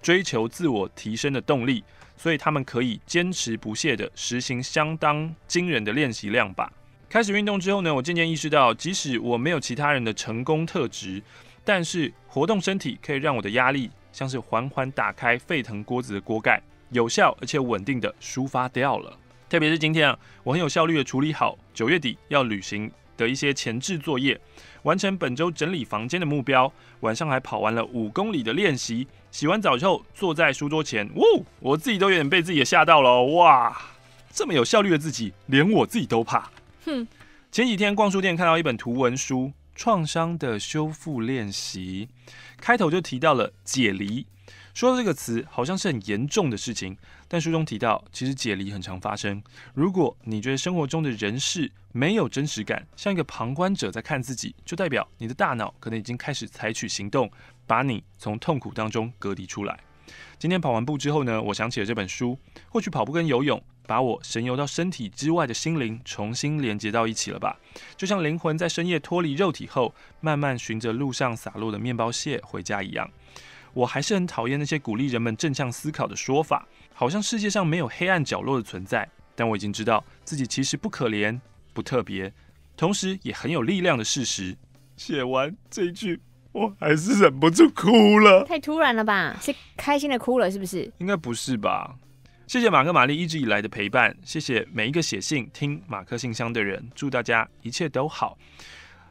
[0.03, 1.85] 追求自我提升的动力，
[2.16, 6.73] 所以他们可以坚持不懈的实行相当惊人的练习量吧。
[7.09, 11.23] 开始运动之后呢，我渐渐意识到，即使我没有其他人的成功特质，
[11.64, 13.90] 但是活动身体可以让我的压力。
[14.18, 19.16] 像是缓缓打开沸腾锅子的锅盖，有效而且稳定的抒发掉了。
[19.48, 24.37] 特别是今天啊，我很有效率的处理好九月底要旅行的一些前置作业，
[24.83, 26.72] 完成本周整理房间的目标。
[26.98, 29.07] 晚上还跑完了五公里的练习。
[29.31, 33.22] 洗完澡之后，坐在书桌前，呜，我自己都有点被自己也吓到了。
[33.22, 33.81] 哇，
[34.33, 36.50] 这么有效率的自己，连我自己都怕。
[36.85, 37.07] 哼，
[37.52, 39.52] 前几天逛书店看到一本图文书。
[39.79, 42.09] 创伤的修复练习，
[42.61, 44.27] 开头就提到了解离，
[44.75, 49.41] 说到这个词，好像是很严重的事情，但书中提到，其实解离很常发生。
[49.75, 57.31] 如果你觉得生活中的人事没有真实感，像一个旁观者在看自己，就代表你的大脑可能已经开始采取行动，
[57.64, 59.79] 把你从痛苦当中隔离出来。
[60.38, 62.38] 今天跑完步之后呢，我想起了这本书。
[62.68, 67.59] 或许跑步跟游泳，把我神游到身体之外的心灵重新连接到一起了吧？
[67.97, 73.11] 就像灵魂在深夜脱离肉体后，慢慢循着路上洒落的面包屑回家一样。
[73.75, 79.09] 我还是很讨厌那些鼓励人们正向思考的说法，好像世界上没有黑暗角落的存在。
[79.37, 81.38] 但我已经知道自己其实不可怜、
[81.73, 82.33] 不特别，
[82.77, 84.57] 同时也很有力量的事实。
[84.97, 86.21] 写完这句。
[86.59, 89.37] 我还是忍不住哭了，太突然了吧？
[89.40, 90.90] 是开心的哭了，是不是？
[90.99, 91.94] 应该不是吧？
[92.47, 98.37] 谢谢马克、玛丽一直以来的陪伴，谢谢每一个写信听马克信箱的人，祝大家一切都好。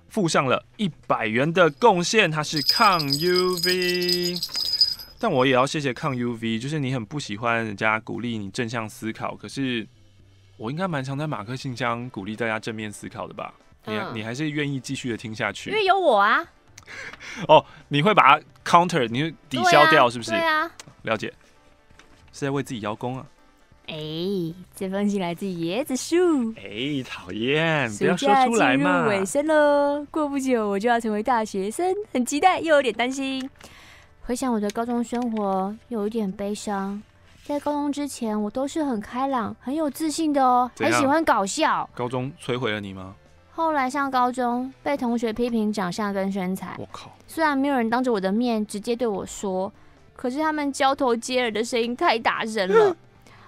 [0.09, 4.41] 附上了一百元的贡献，它是抗 UV，
[5.19, 9.85] 但我也要谢谢抗 UV，就是你很不喜欢人家鼓励你正向思考，可是
[10.55, 13.53] 我应该蛮常在马克信箱鼓励大家正面思考的吧？
[13.85, 16.43] 你、嗯、你还是愿意继续的听下去，因为有我啊。
[17.47, 20.31] 哦，你会把它 counter，你会抵消掉，是不是？
[20.31, 20.71] 对啊，
[21.03, 21.31] 了解，
[22.31, 23.25] 是在为自己邀功啊。
[23.87, 26.51] 哎、欸，这封信来自椰子树。
[26.57, 29.07] 哎、欸，讨厌，不要说出来嘛。
[29.07, 33.49] 尾声喽，过不久我就要成为大学生，很期待又有点担心。
[34.23, 37.01] 回想我的高中生活，又有一点悲伤。
[37.45, 41.89] 在高中之前，我都是很开朗、很有自信的哦，很喜欢搞笑。
[41.95, 43.15] 高中摧毁了你吗？
[43.57, 46.75] 后来上高中，被同学批评长相跟身材。
[46.77, 47.11] 我靠！
[47.25, 49.73] 虽然没有人当着我的面直接对我说，
[50.15, 52.95] 可是他们交头接耳的声音太大声了。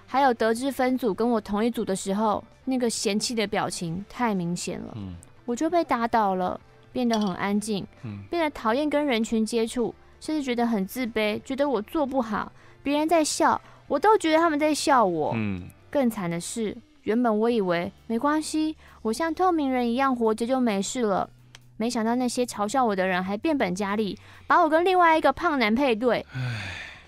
[0.08, 4.92] 还有得知分组跟我同一组的时候，那个嫌弃的表情太明显了。
[4.96, 7.86] 嗯，我就被打倒了，变得很安静，
[8.28, 12.50] 变得讨厌跟人群接触，甚至觉得很自卑，觉得我做不好，
[12.82, 15.30] 别人在笑，我都觉得他们在笑我。
[15.36, 16.76] 嗯，更惨的是。
[17.10, 21.28] 原本我以为没关系，我像透明人一样活着就没事了。
[21.76, 26.24] 没想到那些嘲笑我的人还变本加厉，把我跟另外一个胖男配对。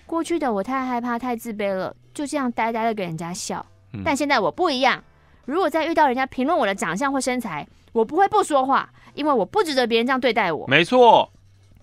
[0.05, 3.65] 过去的我太害怕、太自卑了，就这样呆呆的给人家笑。
[4.03, 5.01] 但现在我不一样，
[5.45, 10.67] 如果再遇到人家评论我的长相或身材，我不会不说话，因为我不值得别人这样对待我。
[10.67, 11.31] 没错。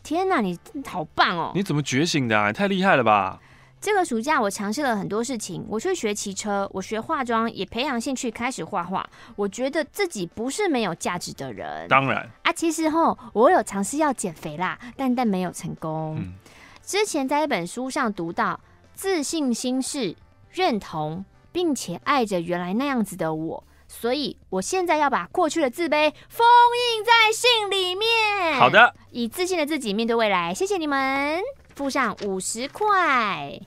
[0.02, 1.52] 天哪，你好棒哦！
[1.54, 2.52] 你怎么觉醒的啊？
[2.52, 3.40] 太厉害了吧！
[3.80, 9.08] 这个暑假我尝试了很多事情，我去学骑车，我学化妆，也培养兴趣开始画画。
[9.36, 11.88] 我觉得自己不是没有价值的人。
[11.88, 16.16] 当然啊，其实吼，我有尝试要减肥啦，但但没有成功。
[16.18, 16.34] 嗯。
[16.82, 18.60] 之前在一本书上读到，
[18.92, 20.14] 自信心是
[20.50, 28.58] 认同并且爱着原来那样子的我，所以我现在要把过去的自卑封印在信里面。
[28.58, 30.52] 好的，以自信的自己面对未来。
[30.52, 31.40] 谢谢你们，
[31.74, 33.58] 附上五十块。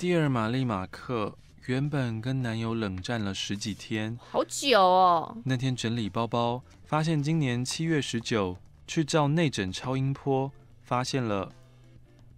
[0.00, 1.36] Dear 玛丽马克，
[1.66, 5.36] 原本跟男友冷战了十几天，好久哦。
[5.44, 11.52] 那天整理包包，发现今年七月十九去照内诊超音波，发现了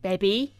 [0.00, 0.50] baby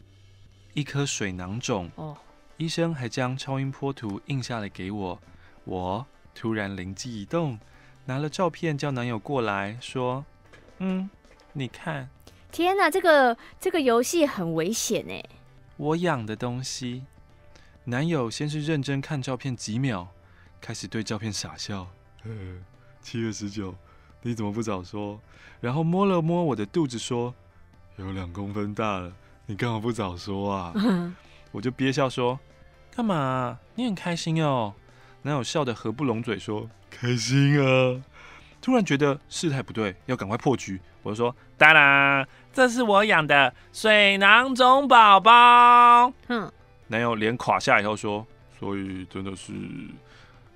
[0.75, 1.91] 一颗水囊肿。
[1.97, 2.17] 哦，
[2.57, 5.21] 医生还将超音波图印下来给我。
[5.65, 7.59] 我突然灵机一动，
[8.05, 10.25] 拿了照片叫男友过来说
[10.79, 11.11] ：“嗯，
[11.53, 12.09] 你看。”
[12.53, 15.21] 天哪，这个这个游戏很危险哎。
[15.77, 17.05] 我养的东西，
[17.85, 20.09] 男友先是认真看照片几秒，
[20.61, 21.89] 开始对照片傻笑。
[23.01, 23.75] 七月十九，
[24.23, 25.21] 你怎么不早说？
[25.61, 27.35] 然后摸了摸我的肚子，说
[27.97, 29.13] 有两公分大了，
[29.47, 30.73] 你干嘛不早说啊？
[31.51, 32.39] 我就憋笑说，
[32.95, 33.59] 干嘛？
[33.75, 34.75] 你很开心哦。
[35.23, 38.03] 男友笑得合不拢嘴，说开心啊。
[38.61, 40.81] 突然觉得事态不对，要赶快破局。
[41.03, 42.27] 我就说，当然。
[42.55, 46.13] 这是我养的水囊肿宝宝。
[46.29, 46.53] 哼，
[46.89, 48.27] 男友脸垮下以后说
[48.61, 49.55] ：“所以真的是，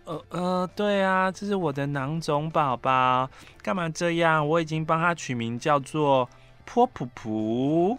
[0.04, 3.30] 呃呃，对啊，这是我的囊肿宝宝。
[3.62, 4.46] 干嘛这样？
[4.46, 6.28] 我已经帮他取名叫做
[6.66, 7.96] 泼噗噗。”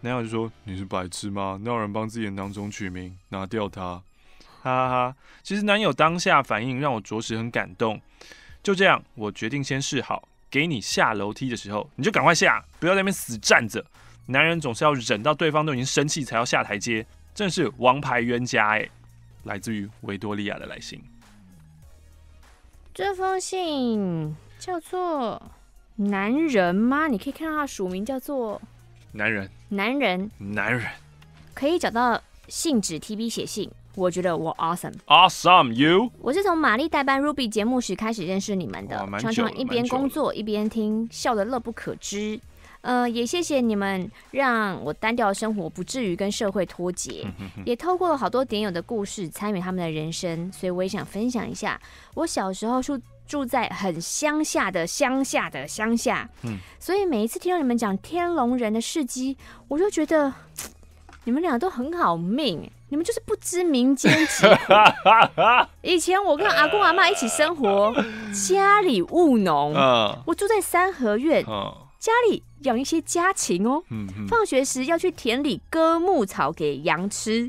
[0.00, 1.60] 男友就说：“你是白痴吗？
[1.62, 3.14] 哪有人帮自己的囊肿取名？
[3.28, 4.02] 拿掉它！”
[4.62, 5.16] 哈哈哈。
[5.42, 8.00] 其实男友当下反应让我着实很感动。
[8.62, 10.26] 就这样，我决定先试好。
[10.56, 13.84] 给你下楼梯的时候，你就赶快下，不要在那边死站着。
[14.24, 18.88] 男人总是要忍到对方都已经生气才要下台阶，真是王牌冤家哎！
[19.44, 20.98] 来自于维多利亚的来信，
[22.94, 25.42] 这封信叫做
[25.96, 27.06] “男人”吗？
[27.06, 28.58] 你可以看到他的署名叫做
[29.12, 30.86] “男人”，男人，男人，
[31.52, 33.70] 可以找到信纸 TB 写信。
[33.96, 36.10] 我觉得我 awesome，awesome you。
[36.20, 42.38] 我是从玛丽代班 Ruby 节目时开始认识你们的，常常一边工作一边听，笑得乐不可支。
[42.82, 47.26] 呃，也谢谢你们让我单调的生活不至于跟社会脱节，
[47.64, 51.80] 也透过了好多点友的故事参与他们的人生，所以我也想分享一下。
[52.14, 59.36] 我小时候住住在很乡下的乡下的乡下，嗯，所以每一次听到你们讲天龙人的事迹，
[59.68, 60.32] 我就觉得
[61.24, 64.54] 你们俩都很好命，你们就是不知民间疾苦。
[65.82, 67.94] 以前我跟阿公阿妈一起生活，
[68.48, 69.74] 家里务农，
[70.26, 71.44] 我住在三合院。
[71.98, 73.82] 家里养一些家禽哦，
[74.28, 77.48] 放学时要去田里割牧草给羊吃，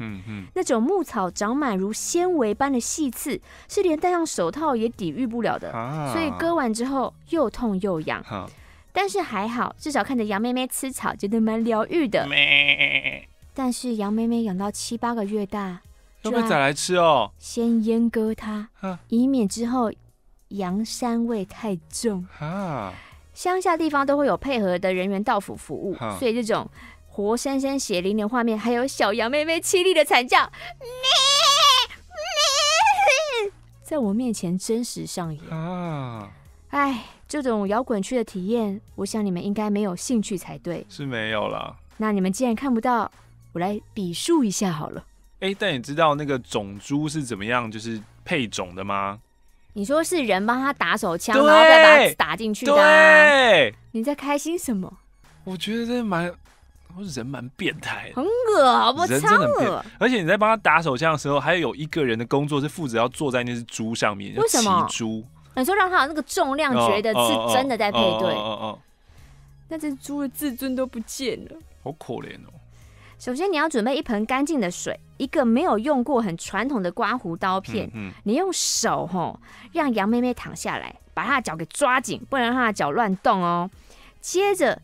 [0.56, 8.20] 那种牧草长满如纤维般的细刺，是连戴上手套也抵御不了的，啊、所以割完之后又痛又痒。
[8.22, 8.50] 啊、
[8.92, 12.26] 但是还好，至少看着羊妹妹吃草，觉得蛮疗愈的。
[13.58, 15.82] 咩但是羊妹妹养到七八个月大，
[16.22, 17.32] 要不要再来吃哦？
[17.40, 19.92] 先阉割它，啊、以免之后
[20.50, 22.26] 羊膻味太重。
[22.40, 22.94] 啊
[23.34, 26.68] 乡下地方都会有配合的人员到府服务，所以这种
[27.08, 30.52] 活生生血淋淋的画面，还有小羊妹妹凄厉的惨叫，
[33.84, 35.44] 在我面前真实上演。
[35.52, 36.32] 啊，
[36.70, 40.86] 哎，这种摇滚区的体验，我想你们应该没有兴趣才对。
[40.90, 41.76] 是没有了。
[41.98, 43.12] 那你们既然看不到，
[43.58, 45.04] 我来比数一下好了。
[45.40, 49.20] 哎，但你知道那个种猪是怎么样，就是配种的吗？
[49.74, 52.74] 你说是人帮他打手枪，然后再把它打进去的？
[52.76, 54.92] 对，你在开心什么？
[55.44, 56.32] 我觉得这蛮，
[56.96, 59.04] 我人蛮变态的，很恶好不？
[59.06, 59.86] 人真的很恶。
[59.98, 64.86] 而且你在帮他打手枪的时候，还有一个人的工作是负责要坐在那只猪上面，为什么？
[64.88, 65.24] 骑猪。
[65.56, 68.30] 你说让他有那个重量，觉得是真的在配对。
[68.30, 68.80] 哦哦哦。
[69.68, 71.52] 那只猪的自尊都不见了，
[71.84, 72.54] 好可怜哦。
[73.20, 77.88] 首先，你要准备一盆干净的水，一个没有用过很传统的刮胡刀片。
[77.88, 79.40] 嗯嗯、你用手吼，
[79.74, 83.70] 让杨妹妹躺下来，把她的脚给抓紧，不能让她的脚乱动哦。
[84.22, 84.80] 接着，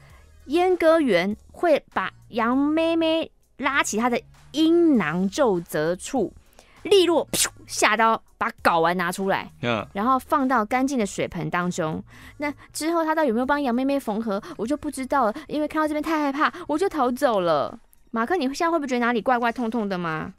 [0.47, 4.19] 阉割员会把杨妹妹拉起她的
[4.51, 6.33] 阴囊皱褶处，
[6.81, 7.27] 利落
[7.67, 12.03] 下刀把睾丸拿出来，嗯、然后放到干净的水盆当中。
[12.37, 17.79] 那之后，他到底有没有帮杨妹妹缝合，我就不知道了，因为看到这边太害怕，我就逃走了。
[18.15, 20.35] 马克，你现在会不会觉得哪里怪怪痛痛的吗？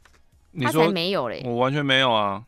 [0.63, 2.41] 他才没有嘞，我完全没有啊。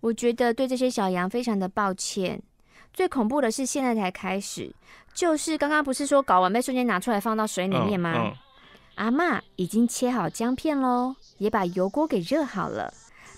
[0.00, 2.42] 我觉得对这些小羊非常的抱歉。
[2.90, 4.74] 最恐怖的是现在才开始，
[5.12, 8.14] 就是刚刚不是说搞完被瞬间拿出来放到水里面吗？
[8.16, 8.36] 嗯嗯、
[8.94, 12.90] 阿妈已经切好姜片喽，也把油锅给热好了，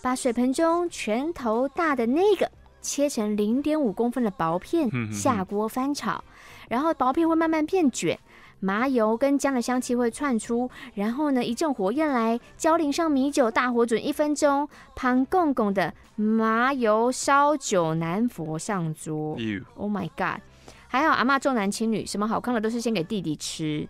[0.02, 2.48] 把水盆中拳头大的那个
[2.80, 6.22] 切成零点五公分的薄片，下锅翻炒，
[6.68, 8.16] 然后薄片会慢慢变卷。
[8.64, 19.36] 麻油跟姜的香气会窜出，然后呢，一阵火焰来，浇淋上米酒，大火准一分钟，胖公公的麻油烧酒南佛上桌。
[19.74, 20.40] Oh my god！
[20.88, 23.86] 还好阿妈重男轻女，什么好看的都是先给弟弟吃。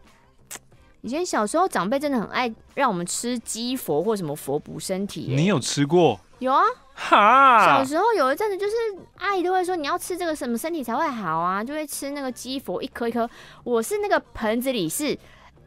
[1.02, 5.34] 以前小时候长辈真的很爱让我们吃鸡佛或什么佛补身体。
[5.36, 6.18] 你有吃过？
[6.40, 6.62] 有啊。
[6.94, 8.74] 哈，小时候有一阵子，就是
[9.18, 13.28] 阿姨都会说你要吃这个什么身体才会好啊，就会吃那个鸡佛一颗一颗。
[13.64, 15.18] 我是那个盆子里是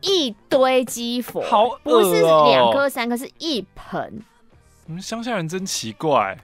[0.02, 4.22] 一堆鸡佛，好不是两颗三颗，是一盆。
[4.86, 6.38] 你们乡下人真奇怪。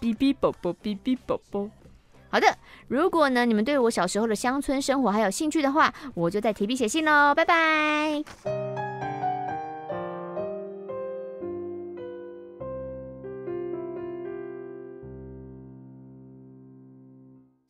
[0.00, 1.68] 哔哔啵啵，哔哔啵啵。
[2.30, 2.46] 好的，
[2.86, 8.22] 如果呢你们对我小时候的乡村生活还有兴趣的话，我就在提笔写信喽，拜拜。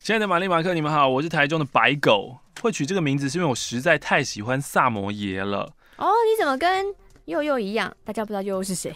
[0.09, 2.35] 亲爱的玛丽马克，你们好，我是台中的白狗。
[2.63, 5.71] 会取这个名字是因为我实在太喜欢萨摩耶了。
[5.97, 6.87] 哦，你怎么跟
[7.25, 7.95] 佑佑一样？
[8.03, 8.91] 大家不知道佑佑是谁？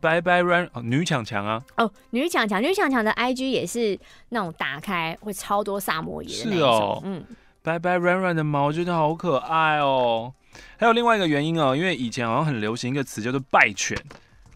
[0.00, 1.62] 拜拜 run 哦，女强强啊。
[1.76, 3.96] 哦，女强强，女强强的 IG 也是
[4.30, 6.60] 那种打开会超多萨摩耶的那种。
[6.60, 7.24] 是哦，嗯，
[7.62, 10.34] 拜拜 run run 的猫，我觉得好可爱哦。
[10.78, 13.96] 还有另外一个原因哦，因为以前好像很流行一个词叫做败犬。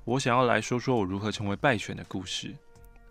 [0.05, 2.53] 我想要来说说我如何成为败犬的故事。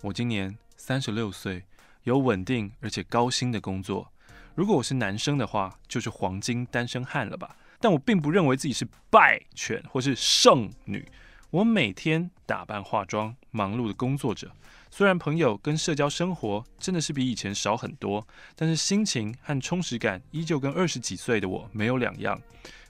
[0.01, 1.63] 我今年三十六岁。
[2.03, 4.11] 有稳定而且高薪的工作。
[4.55, 7.55] 如果我是男生的话，就是黄金单身汉了吧？
[7.79, 11.07] 但我并不认为自己是败犬或是剩女。
[11.49, 14.51] 我每天打扮化妆，忙碌的工作着。
[14.91, 22.39] 虽然朋友跟社交生活真的是比以前少很多，但是心情和充实感依旧跟二十几岁的我没有两样。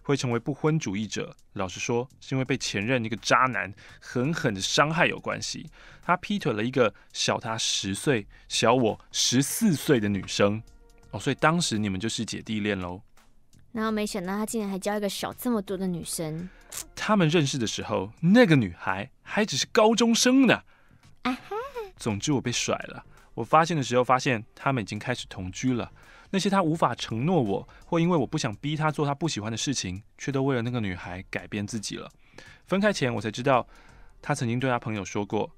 [0.09, 5.69] 会成为不婚主义者，老实说，是因为被前任一个渣男狠狠的伤害有关系。
[6.01, 10.63] 他劈腿了一个小他十岁、小我十四岁的女生，
[11.11, 12.99] 哦，所以当时你们就是姐弟恋喽。
[13.71, 16.49] 然后没想到他竟然还交一个小这么多的女生。
[16.95, 20.63] 他们认识的时候，那个女孩还只是高中生呢。
[21.21, 21.55] 啊哈。
[21.97, 23.05] 总之我被甩了。
[23.35, 25.91] 我发现的时候，发现他们已经开始同居了。
[26.31, 32.09] 那些他无法承诺我，或因为我不想逼他做他不喜欢的事情，却都为了那个女孩改变自己了。
[32.67, 33.67] 分开前，我才知道
[34.21, 35.49] 他曾经对他朋友说过：“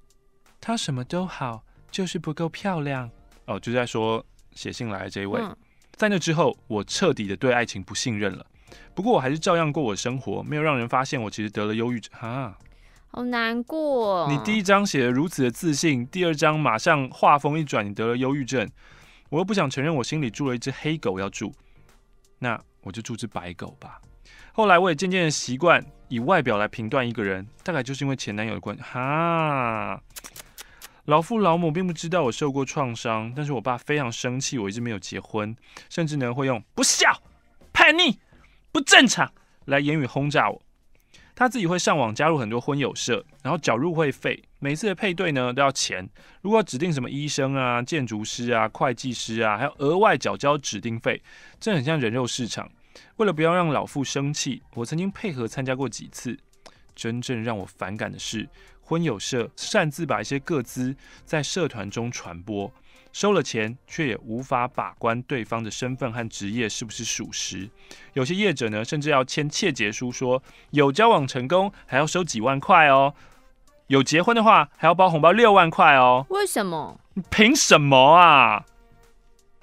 [0.60, 3.10] 他什么都好，就是不够漂亮。”
[3.46, 5.40] 哦，就在说写信来的这一位。
[5.42, 5.56] 嗯。
[5.92, 8.46] 在那之后，我彻底的对爱情不信任了。
[8.94, 12.10] 不过我还是照样过我的生活，没有让人发现我其实得了忧郁症。
[12.18, 12.56] 啊，
[13.08, 14.26] 好难过。
[14.30, 18.66] 你第一章写的如此的自信，第二章马上话锋一转，你得了忧郁症。
[19.32, 21.50] 我又不想承认我心里住了一只黑狗要住，
[22.38, 23.98] 那我就住只白狗吧。
[24.52, 28.82] 后来我也渐渐的习惯以外表来评断一个人，大概就是因为前男友的关系。
[28.82, 29.98] 哈，
[31.06, 35.56] 老父老母并不知道我受过创伤，但是我爸非常生气，我一直没有结婚，
[35.88, 37.10] 甚至呢会用不孝、
[37.72, 38.20] 叛逆、
[38.70, 39.32] 不正常
[39.64, 40.62] 来言语轰炸我。
[41.34, 46.08] 他自己会上网加入很多婚友社，然后缴入会费，每次的配对呢都要钱。
[46.42, 51.22] 如果指定什么医生啊、建筑师啊、会计师啊，还要额外缴交指定费，
[51.58, 52.70] 这很像人肉市场。
[53.16, 56.38] 为了不要让老父生气，我曾经配合参加过几次。
[56.94, 58.46] 真正让我反感的是，
[58.82, 62.70] 婚友社擅自把一些个资在社团中传播。
[63.12, 67.68] 收了钱，却也无法把关对方的身份和职业是不是属实。
[68.14, 73.14] 有些业者呢，甚至要签切结书，说有交往成功还要收几万块哦，
[73.88, 76.26] 有结婚的话还要包红包六万块哦。
[76.30, 76.98] 为什么？
[77.14, 78.64] 你凭什么啊？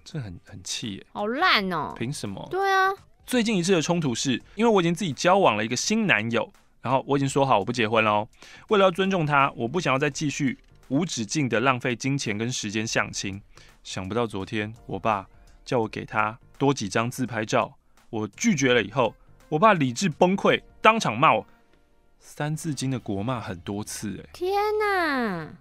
[0.04, 1.94] 这很很气耶，好烂哦！
[1.98, 2.48] 凭什么？
[2.50, 2.92] 对啊。
[3.26, 8.28] 最近一次的冲突是因为我已经自己交往了一个新男友，然后我已经说好我不结婚了哦。
[8.70, 10.58] 为了要尊重他，我不想要再继续。
[10.90, 13.42] 无止境的浪费金钱跟时间相亲，
[13.84, 15.28] 想不到昨天我爸
[15.64, 17.78] 叫我给他多几张自拍照，
[18.10, 19.16] 我拒绝了以后，
[19.50, 21.46] 我爸理智崩溃，当场骂我
[22.20, 25.54] 三字经的国骂很多次，哎，天哪！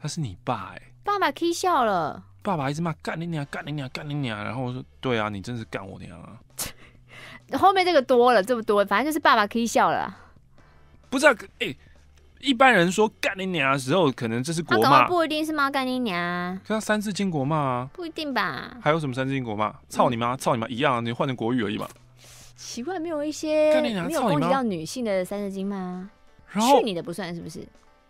[0.00, 6.40] 他是你爸哎，爸爸气笑了，爸爸一直骂干你娘，干你娘，干你娘，然后我说对啊，你真是干我娘啊！
[7.58, 10.16] 后面这个多了这么多，反正就是爸爸气笑了，
[11.10, 11.76] 不是啊，哎、欸。
[12.40, 16.58] 一般人说干你娘的时候，可能这是国骂，不一定是骂干你娘。
[16.66, 18.76] 可他三字经国骂啊，不一定吧？
[18.80, 19.74] 还有什么三字经国骂？
[19.88, 21.86] 操你妈，操你妈一样啊，你换成国语而已嘛。
[22.56, 26.10] 奇怪，没有一些没有攻击到女性的三字经吗？
[26.52, 27.66] 去你的不算是不是？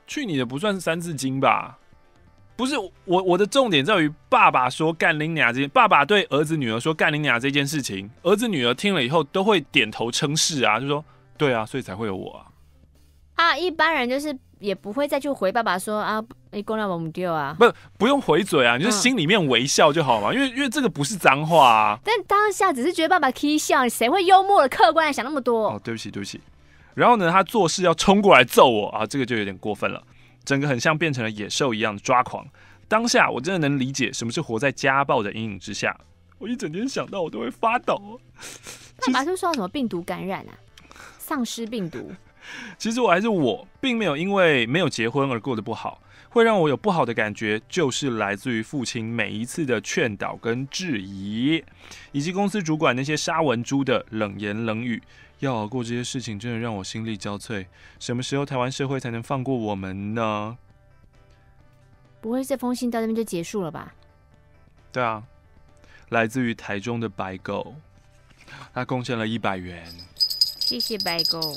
[0.06, 1.78] 去你的不算是三字经吧？
[2.56, 11.04] 不是我，我的重点在于爸爸说干你娘这件，爸爸对儿子女儿说干你娘这件事情，儿子女儿听了以后都会点头称是啊，就说
[11.38, 12.46] 对啊，所以才会有我啊。
[13.40, 21.98] 啊，一般人就是也不会再去回爸爸说啊，你公了我们丢啊，不，不用回嘴啊，你就心里面微笑就好嘛，嗯、因为因为这个不是脏话啊。
[22.04, 25.70] 但当下只是觉得爸爸可以笑，谁会幽默的客观的想那么多？
[25.70, 26.38] 哦，对不起对不起。
[26.92, 30.02] 然后呢，他做事要冲过来揍我啊，这个就有点过分了，
[30.44, 32.46] 整个很像变成了野兽一样的抓狂。
[32.88, 35.98] 当下我真的能理解什么是活在家暴的阴影之下，
[36.36, 38.20] 我一整天想到我都会发抖。
[39.06, 40.52] 爸爸是受到什么病毒感染啊？
[41.18, 42.12] 丧尸病毒。
[42.78, 46.02] 其实我还是我，并没有因为没有结婚而过得不好。
[46.30, 51.64] 会让我有不好的感觉，就是来自于父亲每一次的劝导跟质疑，
[52.12, 55.02] 以及公司主管那些杀文猪的冷言冷语。
[55.40, 57.66] 要熬过这些事情，真的让我心力交瘁。
[57.98, 60.56] 什么时候台湾社会才能放过我们呢？
[62.20, 63.94] 不会这封信到这边就结束了吧？
[64.92, 65.24] 对啊，
[66.10, 67.74] 来自于台中的白狗，
[68.72, 69.92] 他贡献了一百元。
[70.60, 71.56] 谢谢白狗。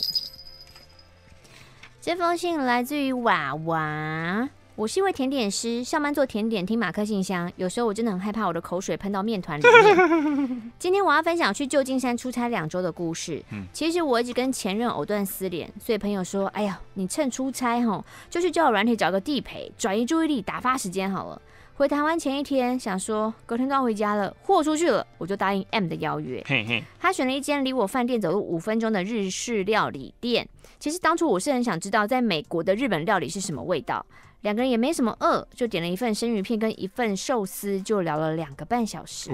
[2.05, 4.49] 这封信来自于娃娃。
[4.75, 7.49] 我是一位甜点师，上班做甜点，听马克信箱。
[7.55, 10.61] 有时候我真的很害怕我的口水喷到面团里面。
[10.77, 13.41] 今天我要分享去旧金山出差两周的故事。
[13.71, 21.41] 其实我一直跟前任藕断丝连，所以朋友说：“哎呀，你趁出差吼，就去交友软体找个地陪，转移注意力，打发时间好了。”
[21.75, 26.43] 回台湾前一天，想说隔天都要回家了，豁出去了，我就答应 M 的邀约。
[26.45, 30.47] 嘿嘿，他选了一间离我饭店走路五分钟的日式料理店。
[30.79, 34.05] 其实当初我是很想知道，在美国的日本料理是什么味道。
[34.43, 39.31] 两个人也没什么饿，就点了一份生鱼片跟一份寿司，就聊了两个半小时，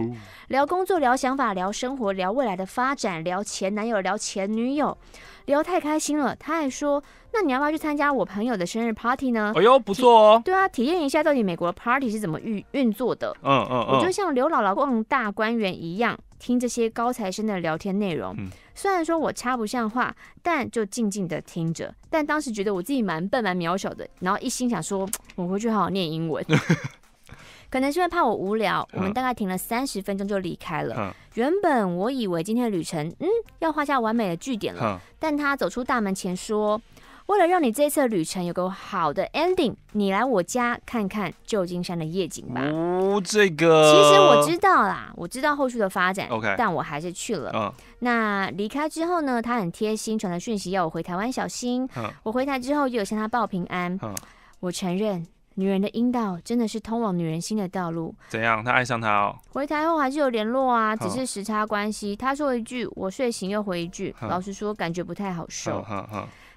[0.48, 4.98] 聊工作，聊想法，聊生活，聊未来的发展，聊前男友，聊前女友，
[5.46, 6.36] 聊太开心了。
[6.36, 7.04] 他还说
[7.34, 10.42] ：“那你要不要去参加我朋友的生日 party 呢？”哎呦，不错哦。
[10.46, 13.36] 对啊，体验一下到底美国的 party 是怎么运运作的。
[13.44, 13.98] 嗯嗯嗯。
[13.98, 16.18] 我就像刘姥姥逛大观园一样。
[16.40, 18.34] 听这些高材生的聊天内容，
[18.80, 21.94] 虽然说我插不上话，但就静静的听着。
[22.10, 25.06] 但当时觉得我自己蛮笨蛮渺小的，然后一心想说，
[25.36, 26.42] 我回去好好念英文。
[27.70, 31.14] 可能是因为怕我无聊，我们大概停了三十分钟就离开了。
[31.34, 33.28] 原本我以为今天的旅程，嗯，
[33.60, 34.98] 要画下完美的句点了。
[35.20, 36.82] 但他走出大门前说。
[37.30, 42.62] 为了让你这次旅程有个好的 ending，你来我家看看旧金山的夜景吧。
[42.62, 46.28] 哦，这个其实我知道啦，我知道后续的发展。
[46.30, 47.52] OK，但我还是去了。
[47.54, 51.88] 嗯，那离开之后呢，他很贴心传了讯息要我回台湾小心。
[51.98, 53.96] 嗯，我回台之后又有向他报平安。
[54.02, 54.16] 嗯，
[54.62, 55.24] 我承认。
[55.56, 58.16] 女人的阴道真的是通往女人心的道路。
[58.30, 58.64] 怎样？
[58.64, 59.36] 他爱上他哦。
[59.52, 62.16] 回台后还是有联络啊，只是时差关系。
[62.16, 64.16] 他说一句，我睡醒又回一句。
[64.22, 65.86] 老实说，感觉不太好受。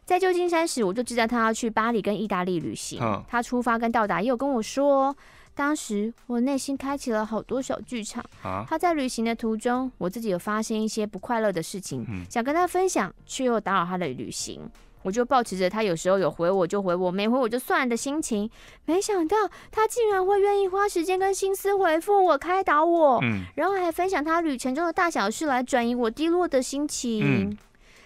[0.05, 3.00] 在旧金山时，我就知道他要去巴黎跟意大利旅行。
[3.28, 5.14] 他出发跟到达也有跟我说，
[5.55, 8.24] 当时我内心开启了好多小剧场。
[8.68, 14.68] 他在旅行的途中，我自己有发现一些不快乐的事情，想跟他分享，却又打扰他的旅行。
[15.05, 18.48] 我就抱持着他有时候有回我就回我，没回我就算了的心情，
[18.84, 19.36] 没想到
[19.72, 27.20] 他竟然会愿意花时间跟心思回复我、开导我，嗯，然后还分享他旅程中的大小事来转移我低落的心情。
[27.24, 27.59] 嗯，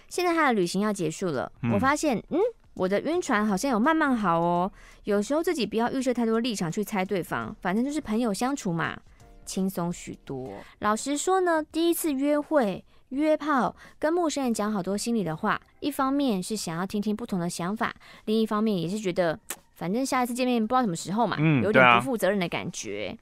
[0.09, 2.39] 现在他的旅行要结束了，我发现，嗯，
[2.73, 4.71] 我的晕船好像有慢慢好哦。
[5.03, 8.97] 有时候自己不要预设太多立场去猜对方，反正就是朋友相处嘛，
[9.45, 10.53] 轻松许多。
[10.79, 12.83] 老实说呢，第一次约会。
[13.11, 17.95] 约炮跟陌生人讲好多心里的话，一方面是想要听听不同的想法，
[18.25, 19.39] 另一方面也是觉得
[19.75, 23.17] 反正下一次见面不知道什么时候嘛，有点不负责任的感觉。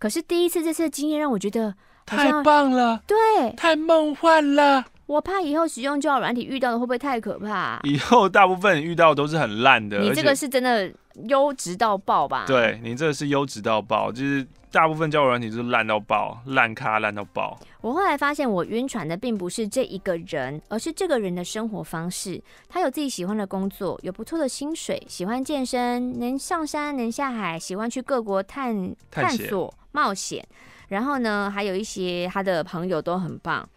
[0.00, 1.72] 可是第一次这次的经验让我觉得
[2.04, 4.84] 太棒了，对，太梦幻了。
[5.10, 7.80] 我怕以后使用交友软体遇到的会不会太可怕？
[7.82, 9.98] 以后大部分遇到都是很烂的。
[9.98, 10.88] 你这个是真的
[11.28, 12.44] 优质到爆吧？
[12.46, 14.46] 对，你这个是优质到爆，就是。
[14.72, 17.58] 大部分交友软体就是烂到爆，烂咖烂到爆。
[17.80, 22.40] 我后来发现，我晕船的并不是这一个人，而是这个人的生活方式。
[22.68, 30.46] 他有自己喜欢的工作，有不错的薪水，喜欢健身，能上山能下海，喜欢去各国探探索冒险。
[30.86, 33.68] 然后呢，还有一些他的朋友都很棒。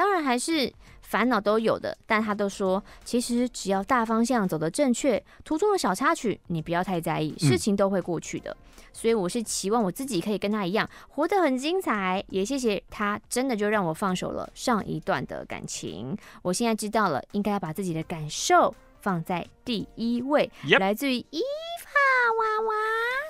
[0.00, 0.72] 当然还是。
[1.02, 8.52] 烦恼都有的，但他都说，其实只要大方向走得正确，途中的小插曲你不要太在意，事情都会过去的。
[8.52, 12.22] 嗯、所以我是期望我自己可以跟他一样，活得很精彩。
[12.28, 16.16] 也谢谢他，真的就让我放手了上一段的感情。
[16.42, 20.48] 我现在知道了，应该要把自己的感受放在第一位。
[20.78, 21.40] 来自于伊
[21.82, 21.90] 法
[22.38, 23.29] 娃娃。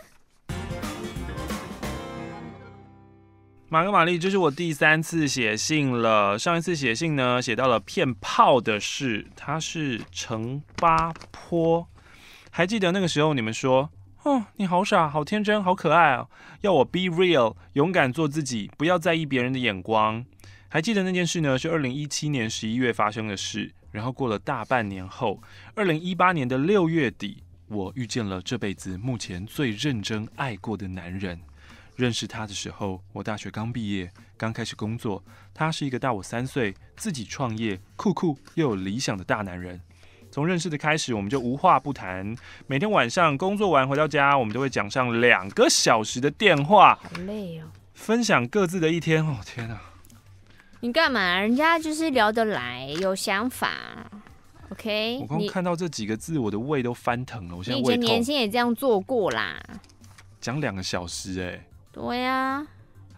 [3.72, 6.36] 马格、玛丽，这是我第三次写信了。
[6.36, 11.86] 上一次写信呢，写到了骗炮的事，他是陈八坡。
[12.50, 13.88] 还记得那个时候你们说，
[14.24, 16.26] 哦，你好傻，好天真，好可爱啊，
[16.62, 20.24] 要我 be real，勇敢做自己，不要在意别人的眼光。
[20.68, 23.72] 还记得那件事呢，是二零一七年十一月发生的事。
[23.92, 25.40] 然后过了大半年后，
[25.76, 31.40] 二零一八年的六月底，我遇见了这辈子目前最认真爱过的男人。
[31.96, 35.22] 认识他的时候，我大学刚毕业，刚开始工作。
[35.52, 39.80] 他是一个大我三岁、自己创业、酷酷又有理想的大男人。
[40.30, 42.36] 从认识的开始，我们就无话不谈。
[42.68, 46.94] 每天晚上工作完回到家，我们都会讲上两个小时的电话。
[47.02, 47.64] 好累哦。
[47.94, 49.26] 分享各自的一天。
[49.26, 49.78] 哦，天哪！
[50.80, 51.40] 你干嘛？
[51.40, 53.70] 人家就是聊得来，有想法。
[54.70, 55.18] OK。
[55.20, 57.56] 我刚看到这几个字，我的胃都翻腾了。
[57.56, 59.60] 我现在以前年轻也这样做过啦。
[60.40, 61.66] 讲两个小时，哎。
[61.92, 62.64] 对呀、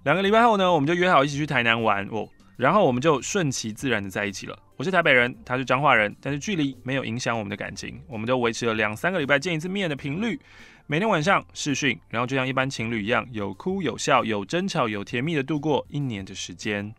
[0.04, 4.58] 两个礼拜后呢，我们就约好一起去台南玩哦，然后我们就顺其自然的在一起了。
[4.76, 10.40] 我是台北人，他是彰化人，但是距离没有影响我们的感情，我们就维持了两三个礼拜见一次面的频率，
[10.86, 16.94] 每天晚上视讯，然后就像一般情侣一样，有哭有笑，有争吵，有甜蜜的度过一年的时间。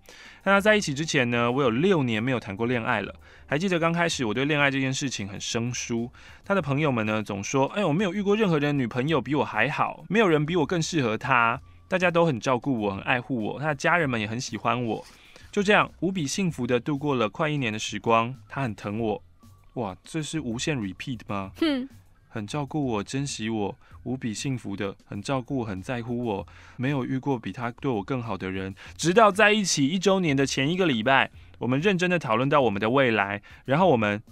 [0.45, 3.15] 那在一起之前呢，我有六年没有谈过恋爱了。
[3.45, 6.11] 还记得刚开始我对恋爱这件事情很生疏，
[6.43, 11.59] 他的朋友们呢总说，哎，我没有遇过任何人的女朋友比我还好，没有人比我更适合他。
[11.87, 15.05] 大家都很照顾我，很爱护我，他的家人们也很喜欢我，
[15.51, 18.33] 就这样无比幸福的度过了快一年的时光。
[18.49, 19.23] 他很疼我，
[19.75, 21.51] 哇，这是无限 repeat 吗？
[21.57, 21.87] 哼，
[22.33, 28.73] 很照顾我，珍惜我，无比幸福的，很照顾，很在乎我，没有遇过比他对我更好的人。
[28.97, 31.29] 直到在一起一周年的前一个礼拜，
[31.59, 34.23] 我们认真的讨论到我们的未来，然后我们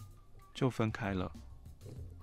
[0.56, 1.32] 就分开了。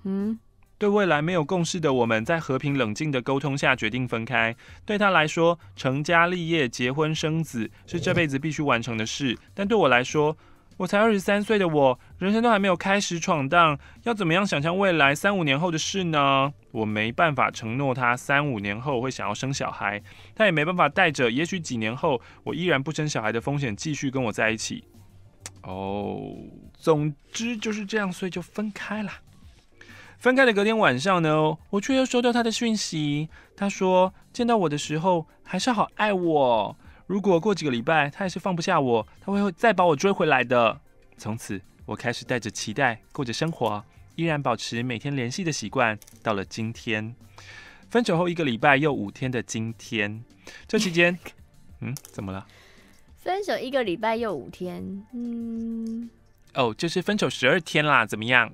[0.03, 0.41] 嗯。
[0.81, 4.55] 对未来没有共识的我们，在和平冷静的沟通下决定分开。
[4.87, 10.37] 对他来说，成家立业、结婚生子是这辈子必须完成的事，但对我来说，
[10.79, 16.53] 我才二十三岁的我，人生都还没有开始闯荡，要怎么样想象未来三五年后的事呢？
[16.71, 20.01] 我没办法承诺他三五年后会想要生小孩，
[20.37, 24.85] 他也没办法带着也许几年后我依然不生小孩的风险继续跟我在一起。
[25.63, 26.33] 哦，
[26.75, 29.11] 总之就是这样，所以就分开了。
[30.19, 33.29] 分开的隔天晚上呢，我却又收到他的讯息。
[33.57, 36.77] 他说见到我的时候还是好爱我，
[37.09, 40.79] 如果过几个礼拜他还是放不下我，他会再把我追回来的。
[41.17, 43.83] 从此我开始带着期待过着生活，
[44.15, 45.99] 依然保持每天联系的习惯。
[46.23, 47.17] 到了今天，
[47.89, 50.23] 分手后一个礼拜又五天的今天，
[50.67, 51.19] 这期间，
[51.81, 52.47] 嗯，怎么了？
[53.17, 56.11] 分手一个礼拜又五天，嗯，
[56.53, 58.53] 哦，就是分手十二天啦，怎么样？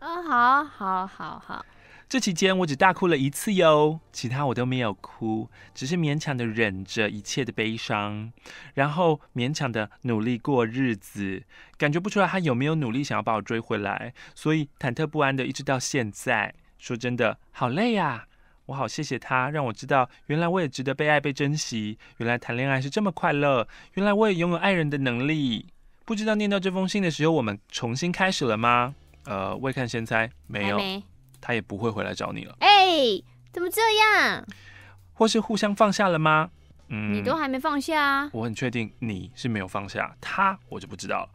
[0.00, 1.64] 哦，好，好，好，好。
[2.08, 8.32] 这期间我只大哭了一次哟，其他我都没有哭，只是勉强的忍着一切的悲伤，
[8.74, 11.42] 然后勉强的努力过日子，
[11.76, 16.54] 感觉不出来他有没有努力想要把我追回来，所以忐忑不安的一直到现在。
[16.78, 18.26] 说真的，好累呀！
[18.66, 25.66] 我好谢谢他，让我知道原来我也值得被爱、被珍惜，原来谈恋爱是这么快乐，原来我也拥有爱人的能力。
[26.04, 28.94] 不知道念到这封信的时候，我们重新开始了吗？
[29.24, 30.80] 呃，未看先猜，没有。
[31.40, 32.56] 他也不会回来找你了。
[32.60, 34.44] 哎、欸，怎么这样？
[35.12, 36.50] 或是互相放下了吗？
[36.88, 38.30] 嗯，你都还没放下啊。
[38.32, 41.28] 我很确定你是没有放下，他我就不知道了。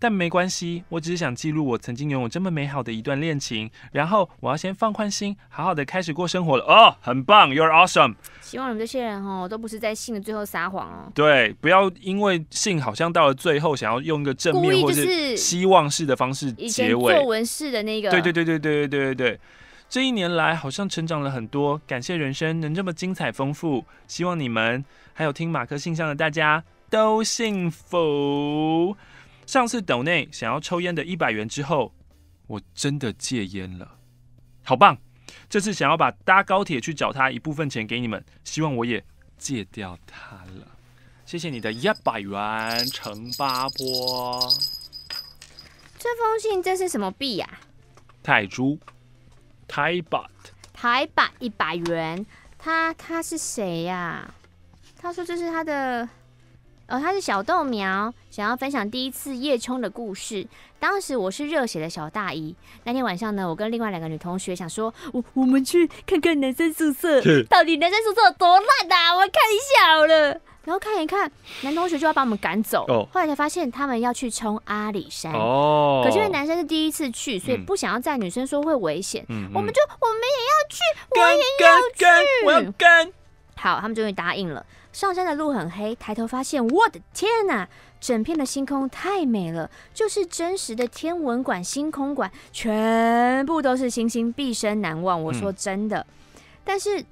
[0.00, 6.64] 但没关系，我只是想记录我曾经拥有这么美好的一段恋情，然后我要先放宽心，好好的开始过生活了。
[6.64, 8.14] 哦，很棒，You're awesome。
[8.40, 11.12] 希望你们这些人哦，都不是在信的最后撒谎哦。
[11.14, 17.14] 对，不要因为信好像到了最后，想要用一个正面或是希望式的方式结尾。
[17.14, 18.10] 作文式的那个。
[18.10, 19.40] 对对对对对对对对对。
[19.90, 23.84] 这一年来好像成长了很多，感谢人生能这么精彩丰富。
[24.06, 28.96] 希望你们还有听马克信箱的大家都幸福。
[29.50, 31.92] 上次斗内想要抽烟的一百元之后，
[32.46, 33.96] 我真的戒烟了，
[34.62, 34.96] 好棒！
[35.48, 39.04] 这次想要把搭高铁去找他一部分钱给你们，希望我也
[39.38, 40.68] 戒掉他了。
[41.26, 44.48] 谢谢你的一百元，陈八波。
[45.98, 47.58] 这封信这是什么币呀？
[48.22, 48.78] 泰铢，
[49.66, 50.30] 台版，
[50.72, 52.24] 台版一百元。
[52.56, 54.32] 他他是谁呀？
[54.96, 56.08] 他说这是他的。
[56.90, 60.44] 呃、哦，他是小豆苗，想要分享第一次夜冲的故事。
[60.80, 69.14] 当时我是热血的小大一，那天晚上呢，我跟另外两个女同学想说，我我们去看看男生宿舍，到底男生宿舍有多烂啊？
[69.14, 70.40] 我看一下好了。
[70.64, 71.30] 然后看一看，
[71.62, 72.84] 男同学就要把我们赶走。
[72.88, 75.32] 哦、后来才发现他们要去冲阿里山。
[75.32, 76.02] 哦。
[76.04, 79.24] 可是因为男生是第一次去，所以不想要在女生说会危险。
[79.28, 79.48] 嗯。
[79.54, 80.80] 我们就我们也要去，
[81.10, 83.12] 我也要去，我要跟。
[83.56, 84.64] 好，他们终于答应了。
[84.92, 87.68] 上山的路很黑，抬头发现，我的天哪！
[88.00, 95.22] 整片的星空太美了，就是真实的天文馆、星空馆，全部都是星星，毕生难忘。
[95.22, 95.98] 我说真的。
[95.98, 97.04] 嗯、但是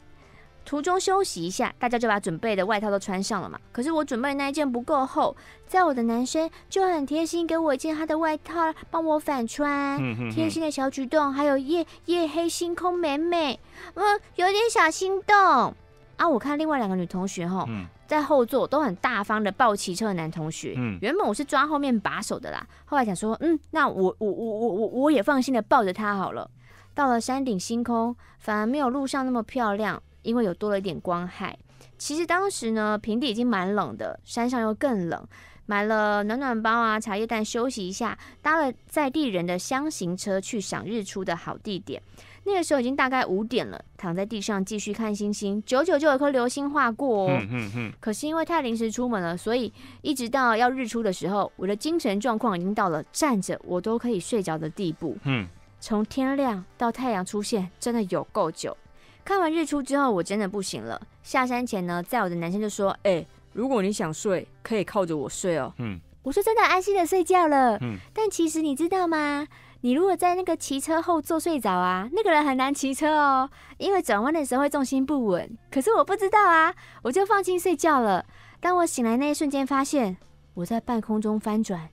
[0.65, 3.61] 途中休息一下，大家就把准备的外套都穿上了嘛。
[3.71, 9.99] 可是我准备的那一件不够厚，在我的男生就很贴心，给我一件他的外套，帮我反穿。
[10.31, 13.61] 贴心的小举动，还有夜夜黑星空美美，
[13.93, 15.75] 嗯，有点小心动。
[16.19, 16.29] 啊！
[16.29, 17.67] 我看另外两个女同学哈，
[18.07, 20.75] 在后座都很大方的抱骑车的男同学。
[20.77, 26.51] 嗯，原本我是抓后面把手的啦，后来想说，嗯，那我我我我我我也放心的抱着他好了。
[26.93, 31.57] 到了山顶星空，反而没有路上那么漂亮，因为有多了一点光害。
[31.97, 35.25] 其实当时呢，平地已经蛮冷的，山上又更冷，
[35.67, 42.03] 买了暖暖包啊、茶叶蛋休息一下，搭了在地人的箱型车去赏日出的好地点。
[42.49, 47.29] 那个时候已经大概五点了，躺在地上继续看星星，久久就有颗流星划过哦。
[47.31, 47.93] 嗯嗯嗯。
[48.01, 55.17] 可是因为太临时出门了，所以一直到要日出的时候，我的精神状况已经到了站着我都可以睡着的地步。
[55.25, 55.47] 嗯。
[55.79, 58.77] 从天亮到太阳出现，真的有够久。
[59.25, 61.01] 看完日出之后，我真的不行了。
[61.23, 66.01] 下山前呢，在我的男生就说：“哎、欸，如果你想睡，可以靠着我睡哦。”嗯。
[66.25, 67.79] 我说真的安心的睡觉了。
[67.81, 67.97] 嗯。
[68.13, 69.47] 但其实你知道吗？
[69.83, 75.49] 你如果在那个骑车后座睡着啊，那个人很难骑车哦，因为转弯的时候会重心不稳。
[75.71, 78.27] 可是我不知道啊，我就放心睡觉了。
[78.59, 80.17] 当我醒来那一瞬间，发现
[80.55, 81.89] 我在半空中翻转，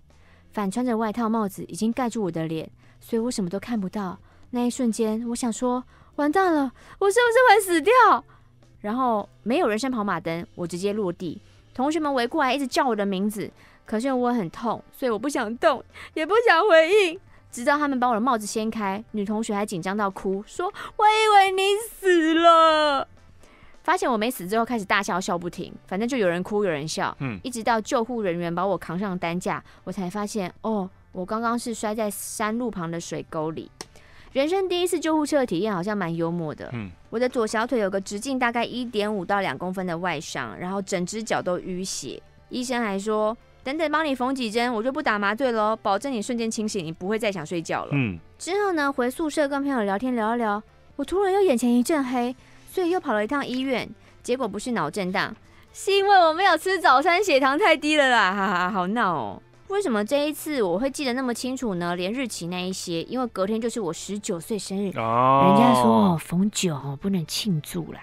[0.52, 2.68] 反穿着外套，帽子已经盖住我的脸，
[3.00, 4.18] 所以我什么都看不到。
[4.50, 5.84] 那一瞬间，我想说，
[6.16, 8.24] 完蛋了，我是不是会死掉？
[8.82, 11.40] 然后没有人生跑马灯，我直接落地。
[11.76, 13.52] 同学们围过来，一直叫我的名字，
[13.86, 15.84] 可是我很痛，所以我不想动，
[16.16, 17.20] 也不想回应。
[17.56, 23.08] 直到他们把我的帽子掀开，女同学还紧张到哭，说：“我以为你死了。”
[23.82, 25.74] 发现我没死之后，开始大笑，笑不停。
[25.88, 27.16] 反正就有人哭，有人笑。
[27.22, 33.72] 嗯，一直到救护人员把我扛上担架，我才发现，哦，我刚刚是摔在山路旁的水沟里。
[34.34, 36.70] 人生第一次救护车的体验好像蛮幽默的。
[36.74, 42.22] 嗯，我的左小腿有个直径大概一点五到两公分的外伤，然后整只脚都淤血。
[42.50, 43.38] 医生还说。
[43.66, 47.90] 等等，帮你缝几针，我就不打麻醉了，保证你瞬间清醒，你不会再想睡觉了。
[47.94, 50.62] 嗯，之后呢，回宿舍跟朋友聊天聊一聊，
[50.98, 52.36] 我突然又眼前一阵黑，
[52.72, 53.90] 所以又跑了一趟医院，
[54.22, 55.36] 结果不是脑震荡，
[55.74, 59.42] 是因为我没有吃早餐，血糖太低了啦，哈哈，好闹哦。
[59.70, 61.98] 为为什么这一次我会记得那么清楚呢？
[61.98, 64.90] 连日期那一些，因为隔天就是我十九岁生日。
[64.98, 68.00] 哦，人家说哦，逢九哦不能庆祝啦。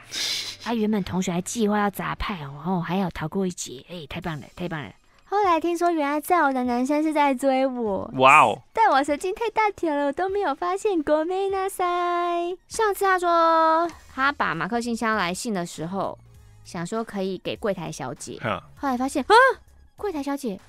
[0.64, 3.82] 啊，原本同学还计划要砸派哦，然后还要逃过一劫。
[3.88, 4.90] 哎，太棒了，太棒了。
[5.31, 8.09] 后来听说原来载我的男生是在追我。
[8.15, 8.61] 哇哦！
[8.73, 11.03] 但我神经太大条了，我都没有发现。
[11.03, 12.57] ごめんなさい。
[12.69, 16.17] 上次他说他把马克信箱来信的时候，
[16.63, 18.39] 想说可以给柜台小姐，
[18.77, 19.35] 后来发现啊，
[19.97, 20.59] 柜台小姐。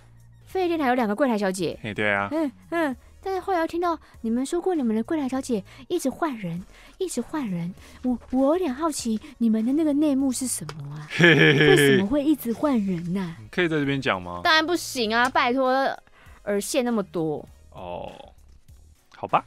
[0.44, 6.61] 飞碟电台有两个柜台小姐，哎，对啊，嗯嗯， 但是后来又听到你们说过，你们的柜台小姐一直换人，
[6.97, 11.07] 一直换人，我我有点好奇，你们的那个内幕是什么啊？
[11.09, 13.21] 嘿嘿嘿，为什么会一直换人呢？
[13.21, 13.37] 啊？
[13.49, 14.41] 可以在这边讲吗？
[14.43, 15.71] 当然不行啊，拜托，
[16.43, 17.47] 耳线那么多。
[17.71, 18.11] 哦，
[19.15, 19.45] 好吧。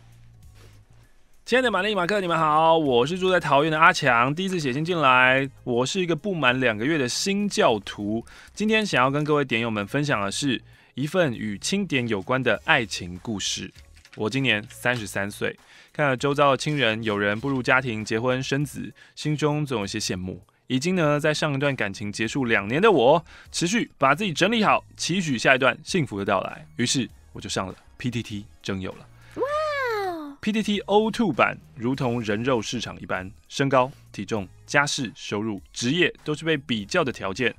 [1.44, 8.24] 亲爱的玛丽马克，你们好，我是住在桃园的阿强，第一次写信进来，我是一个不满两个月的新教徒，
[8.54, 10.62] 今天想要跟各位点友们分享的是。
[10.96, 13.70] 一份与清点有关的爱情故事。
[14.14, 15.54] 我今年三十三岁，
[15.92, 20.42] 看了周遭的亲人有人步入家庭、结婚生子，心中总有些羡慕。
[20.68, 23.22] 已经呢，在上一段感情结束两年的我，
[23.52, 26.66] 持续把自己整理好，期许下一段幸福的到来。
[26.76, 29.06] 于是我就上了 PTT 征友了。
[29.34, 37.54] 哇！PTT O2 版如同人肉市场一般，身高、体重、家世、收入、职业都是被比较的条件。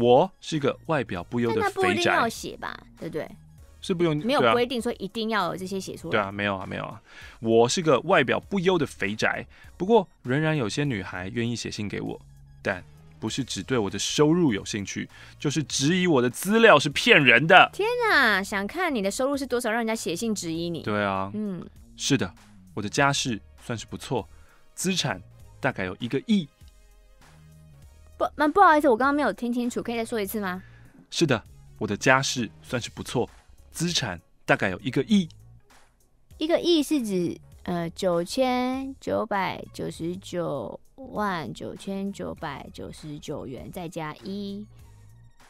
[0.00, 3.28] 我是一个外表不优的肥宅，那不一定要写吧，对不对？
[3.82, 6.10] 是不用，没有规定说一定要有这些写出来。
[6.10, 7.00] 对啊，没有啊，没有啊。
[7.40, 9.46] 我是个外表不优的肥宅，
[9.76, 12.20] 不过仍然有些女孩愿意写信给我，
[12.60, 12.84] 但
[13.18, 17.70] 不是只对我的收入有兴趣，就是质疑我的资料是骗人的。
[17.72, 20.82] 天哪，想看你的收入是多少，让人家写信质疑你？
[20.82, 22.34] 对啊，嗯，是的，
[22.74, 24.28] 我的家世算是不错，
[24.74, 25.22] 资产
[25.58, 26.46] 大概有一个亿。
[28.20, 30.62] 不，蛮不好意思，我刚刚没有听清楚，可以再说一次吗？
[31.10, 31.42] 是的，
[31.78, 33.26] 我的家世算是不错，
[33.72, 35.26] 资产大概有一个亿。
[36.36, 44.66] 一个亿是指呃九千九百九十九万九千九百九十九元，再加一，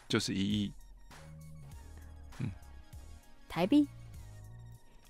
[0.08, 0.72] 就是一亿。
[2.38, 2.48] 嗯，
[3.48, 3.84] 台币？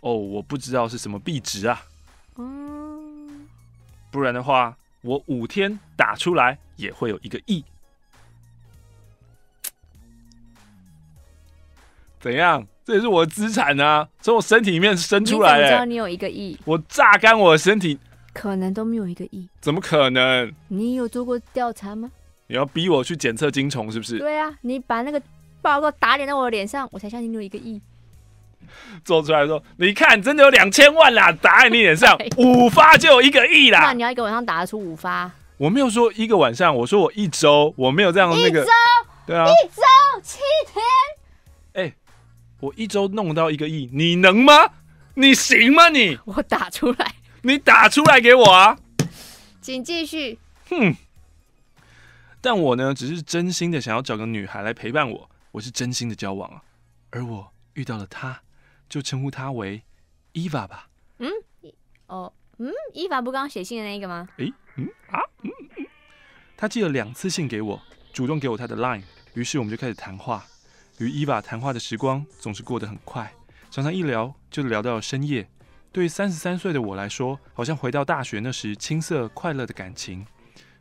[0.01, 1.83] 哦，我不知道是什么币值啊。
[2.37, 3.47] 嗯，
[4.11, 4.75] 不然的话。
[5.03, 7.65] 我五天打出来也会有一个亿，
[12.21, 12.67] 怎样？
[12.85, 15.61] 这也是我的资产啊，从我身体里面生出来。
[15.61, 16.59] 你知道你有一个亿？
[16.65, 17.99] 我榨干我的身体，
[18.33, 19.49] 可能都没有一个亿。
[19.61, 20.53] 怎么可能？
[20.69, 22.11] 你有做过调查吗？
[22.49, 24.19] 你要逼我去检测精虫是不是？
[24.19, 25.23] 对啊，你把那个
[25.63, 27.81] 报告打脸到我的脸上，我才相信你有一个亿。
[29.05, 33.81] 做出来说，你看，真的有两千万啦， 打在你脸上， 五发就有一个亿啦。
[33.81, 35.31] 那你要一个晚上打得出五发？
[35.57, 38.63] 我没有说一个晚上，我说我一周，我没有这样那个。
[38.63, 38.71] 一周？
[39.27, 40.39] 对啊，一周七
[40.73, 40.83] 天。
[41.75, 41.95] 哎、欸，
[42.61, 44.71] 我一周弄到一个亿，你能吗？
[45.15, 45.89] 你行吗？
[45.91, 46.19] 你？
[46.25, 48.79] 我打出来，你打出来给我啊！
[49.61, 50.39] 请继续。
[50.71, 50.97] 哼，
[52.41, 56.63] 但我呢，只是真心的想要找个女孩来陪伴我，我是真心的交往啊，
[57.11, 58.41] 而我遇到了她。
[58.91, 59.83] 就称呼她为
[60.33, 60.91] 伊娃吧。
[61.19, 61.31] 嗯，
[62.09, 64.29] 哦，嗯，伊娃不刚刚写信的那个吗？
[64.37, 65.87] 诶、欸，嗯啊，嗯嗯。
[66.57, 67.81] 他寄了两次信给我，
[68.13, 70.45] 主动给我他的 line，于是我们就开始谈话。
[70.99, 73.33] 与伊娃谈话的时光总是过得很快，
[73.71, 75.49] 常常一聊就聊到了深夜。
[75.93, 80.27] 对于三十三岁的我来说，好像回到大学那时青涩快乐的感情。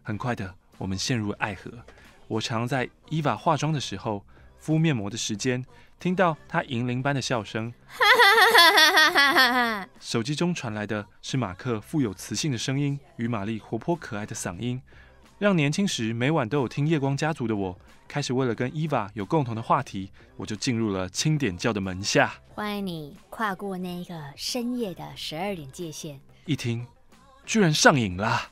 [0.02, 1.72] 很快的，我们陷入了爱河。
[2.28, 4.26] 我常在伊娃化妆的时候，
[4.58, 5.64] 敷面膜的时间。
[6.00, 7.74] 听到他银铃般的笑声，
[10.00, 14.82] 手机中传来的是马克富有磁性的声音与玛丽活泼可爱的嗓音，
[15.38, 17.78] 让年轻时每晚都有听夜光家族的我，
[18.08, 22.34] 开始为了跟伊娃有共同的话题，我就进入了清点教的门下。
[22.56, 26.22] 欢迎你跨过那个深夜的十二点界限。
[26.46, 26.88] 一听，
[27.46, 28.52] 居然上瘾啦。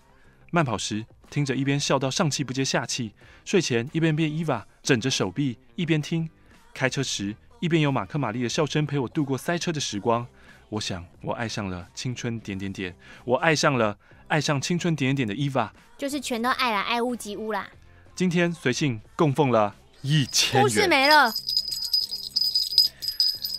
[0.52, 3.12] 慢跑时听着，一边笑到上气不接下气；
[3.46, 6.30] 睡前一边被伊娃枕着手臂，一边听。
[6.78, 10.28] 开车时，一边有马克·玛丽的笑声陪我度过塞车的时光。
[10.70, 13.98] 我想，我爱上了青春点点点，我爱上了
[14.28, 17.68] 爱上青春点点点的伊娃，就是全都爱了，爱屋及乌啦。
[18.14, 21.34] 今天随性供奉了一千元，故事没了。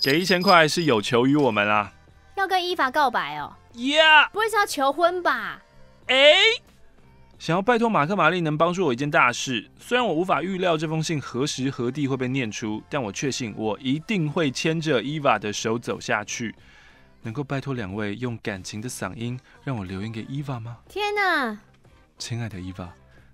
[0.01, 1.93] 给一千块是有求于我们啊，
[2.37, 3.57] 要跟伊娃告白哦。
[3.75, 5.61] 呀，不会是要求婚吧？
[6.07, 6.37] 哎。
[7.39, 16.53] 想要拜托马克玛丽能帮助我一件大事，虽然我无法预料这封信何时何地会被念出，但我确信我一定会牵着伊娃的手走下去。
[17.23, 20.79] 能够拜托两位用感情的嗓音让我留言给伊娃吗？
[20.89, 21.61] 天哪！
[22.19, 22.93] 亲爱的伊娃，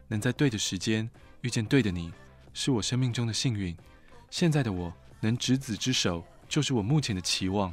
[0.09, 1.09] 能在对的时间
[1.41, 2.13] 遇见对的你，
[2.53, 3.75] 是我生命中的幸运。
[4.29, 7.73] 现在的我能执子之手，就是我目前的期望。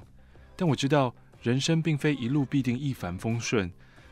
[0.55, 3.69] 但我知道人生并非一路必定一帆风顺，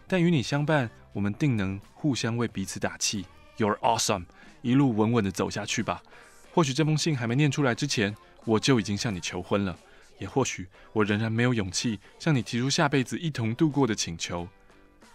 [0.10, 3.28] 但与你相伴，我们定能互相为彼此打气。
[3.58, 4.26] You're awesome，
[4.64, 6.02] 一路稳稳的走下去吧。
[6.52, 9.78] 或许这封信还没念出来之前，我就已经向你求婚了。
[10.18, 14.48] 也或许我仍然没有勇气向你提出下辈子一同度过的请求。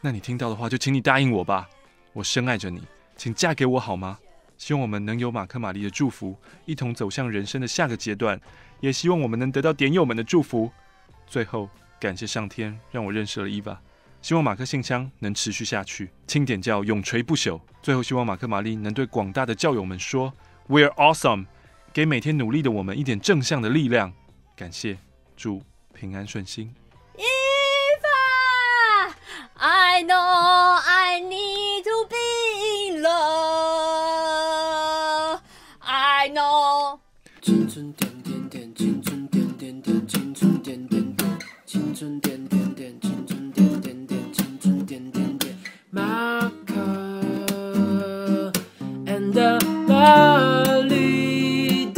[0.01, 1.69] 那你听到的话，就请你答应我吧。
[2.13, 2.81] 我深爱着你，
[3.17, 4.17] 请嫁给我好吗？
[4.57, 8.41] 希望我们能有马克·玛丽的祝福，一同走向人生的下个阶段。
[8.79, 10.71] 也希望我们能得到点友们的祝福。
[11.27, 11.69] 最后，
[11.99, 13.81] 感谢上天让我认识了伊娃。
[14.25, 17.61] 希望马克信箱能持续下去，清点教永垂不朽。
[17.83, 20.33] 最后，希望马克·玛丽能对广大的教友们说
[20.67, 21.45] ：“We're awesome！”
[21.93, 24.15] 给每天努力的我们一点正向的力量。
[24.57, 24.97] 感谢，
[25.37, 25.63] 祝
[25.93, 26.75] 平安顺心。
[27.19, 29.13] Eva,
[29.57, 31.54] I know I need
[50.05, 51.89] Marie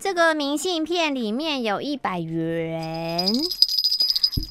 [0.00, 3.32] 这个明信片里面有一百元。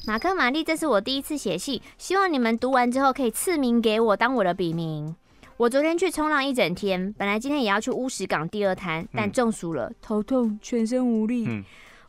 [0.06, 5.14] 马克、玛丽，这是我第一次写信，希望你们读完之后可以赐名给我，当我的笔名。
[5.58, 11.44] 我昨天去冲浪一整天，本来今天也要去乌石港第二滩，但中暑了，头痛，全身无力。
[11.46, 11.62] 嗯、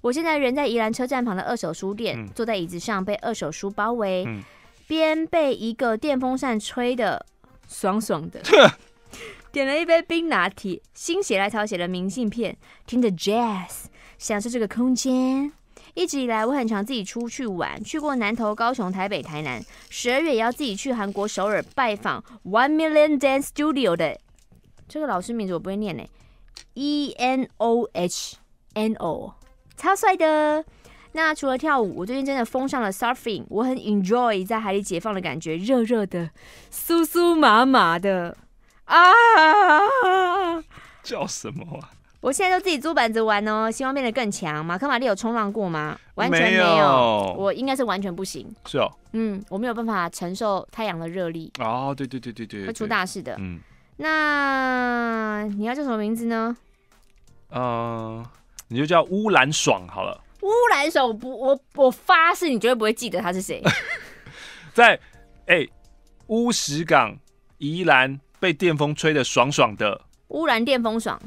[0.04, 4.28] 我现在人在宜兰车站旁的二手书店，嗯、坐在椅子上被二手书包围，
[4.86, 7.26] 边、嗯、被一个电风扇吹的
[7.70, 8.42] 爽爽的。
[9.54, 13.86] 点了一杯冰拿铁，心血来潮写了明信片，听着 jazz，
[14.18, 15.54] 享受这个空间。
[15.94, 19.64] 一直以来，我很常自己出去玩，去过南投、高雄、台北、台南。
[19.90, 24.20] 十二月也要自己去韩国首尔拜访 One Million Dance Studio 的
[24.90, 26.04] 这个老师名字我不会念呢
[26.74, 28.36] ，E N O H
[28.74, 29.34] N O，
[29.76, 30.64] 超帅的。
[31.16, 36.32] 那除了跳舞，我最近真的封上了 surfing，我很 enjoy 在海里解放的感觉，热热的，
[36.72, 38.36] 酥酥麻麻的。
[38.86, 39.10] 啊！
[41.04, 41.92] 叫什么啊？
[42.22, 44.66] 我现在都自己租板子玩哦，希望变得更强。
[44.66, 45.98] 马克玛丽有冲浪过吗？
[46.16, 48.48] 完全没有，我应该是完全不行。
[48.66, 51.52] 是哦，嗯，我没有办法承受太阳的热力。
[51.60, 53.36] 哦，对对对对对，会出大事的。
[53.40, 53.60] 嗯，
[53.98, 56.56] 那你要叫什么名字呢？
[57.50, 58.26] 嗯、呃，
[58.74, 60.20] 你就叫乌兰爽好了。
[60.42, 63.62] 乌兰爽，我不，我我发誓，你绝对不会记得他是谁。
[64.74, 65.00] 在
[65.46, 65.68] 哎，
[66.28, 67.18] 乌石港。
[67.60, 71.18] 宜兰被电风吹的爽爽的，乌兰电风爽，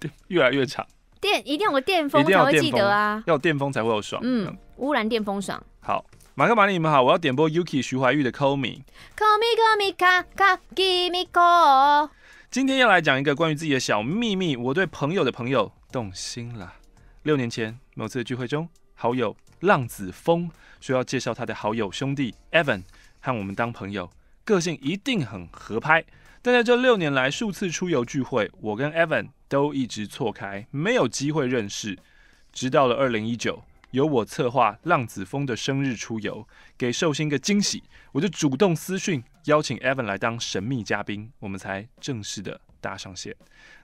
[0.00, 0.84] 电越来越长，
[1.20, 4.20] 电一定有个电风才会记得啊，要电风才会有爽。
[4.24, 5.62] 嗯，乌兰电风爽。
[5.78, 6.04] 好，
[6.34, 12.10] 马克玛丽你们好，我要点播 Yuki 徐怀钰的 Call Me，Call Me，Call Me，Call Me Call。
[12.50, 16.74] 今天要来讲一个关于自己的小秘密，我对朋友的朋友动心了。
[17.22, 22.82] 六年前某次的聚会中，好友浪子峰说要介绍他的好友兄弟 Evan
[23.20, 24.10] 和我们当朋友。
[24.42, 26.04] 个性一定很合拍，
[26.42, 31.96] 但在这六年来数次出游聚会，我跟 Evan 都一直错开，没有机会认识。
[32.52, 43.36] 直到了二零一九，由我策划浪子峰的生日出游，给寿星个惊喜，我就主动私讯邀请 Evan 来当神秘嘉宾，我们才正式的搭上线。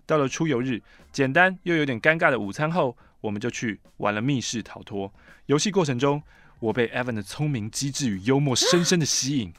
[0.07, 0.83] 到了出游日，
[1.13, 5.13] 简单又有点尴尬的午餐后，我们就去玩了密室逃脱。
[5.47, 6.23] 游戏过程中，
[6.59, 9.53] 我被 Evan 的聪明、机智与幽默深深的吸引。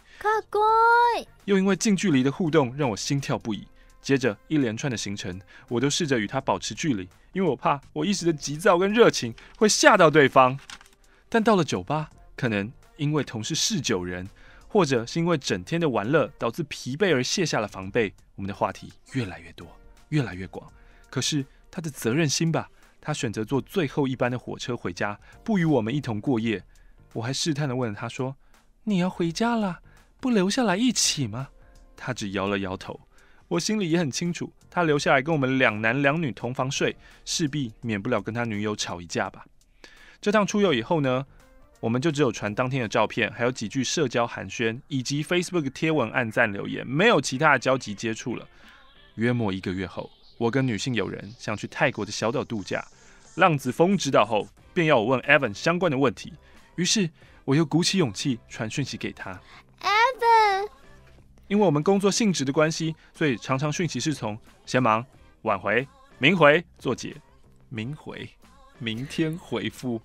[1.46, 3.68] 又因为近距离的互动让我心跳不已。
[4.02, 10.60] 接着一连串的行程，我都试着与他保持距离，因为我怕我一时的急躁跟热情会吓到对方。
[11.30, 14.28] 但到了酒吧，可能因为同是嗜酒人，
[14.68, 19.68] 或者是因为整天的玩乐导致疲惫而卸下了防备，我们的话题越来越多，
[20.12, 20.72] 越来越广。
[21.10, 22.70] 可是他的责任心吧，
[23.02, 26.64] 他选择坐最后一班的火车回家，不与我们一同过夜。
[27.12, 28.38] 我还试探地问他说
[28.86, 29.82] ：“你要回家了？”
[30.22, 31.50] 不留下来一起吗？
[31.98, 33.02] 他只摇了摇头。
[33.48, 36.96] 我心里也很清楚，他留下来跟我们两男两女同房睡，
[37.26, 39.46] 势必免不了跟他女友吵一架吧。
[40.22, 41.26] 这趟出游以后呢，
[41.80, 48.48] 我们就只有传当天的照片，还有几句社交寒暄，以及 Facebook 贴文按赞留言，没有其他的交集接触了。
[49.16, 52.86] 约莫一个月后，我跟女性友人想去泰国的小岛度假，
[53.36, 56.34] 浪子峰知道后，便要我问 Evan 相关的问题，
[56.76, 57.10] 于是
[57.46, 59.40] 我又鼓起勇气传讯息给他。
[59.82, 60.70] Evan，
[61.48, 65.06] 因为我们工作性质的关系，所以常常讯息是从先忙、
[65.42, 65.88] 晚回、
[66.18, 67.16] 明回做解，
[67.70, 68.30] 明回，
[68.80, 70.02] 明天回复。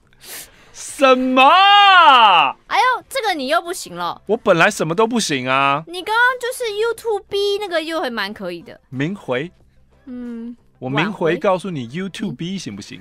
[0.79, 1.43] 什么？
[2.66, 4.20] 哎呦，这个你又不行了。
[4.27, 5.83] 我本来什么都不行啊。
[5.87, 8.79] 你刚刚就是 YouTube 那个又还蛮可以的。
[8.91, 9.51] 明回，
[10.05, 13.01] 嗯，我明回告诉你 YouTube 行不行？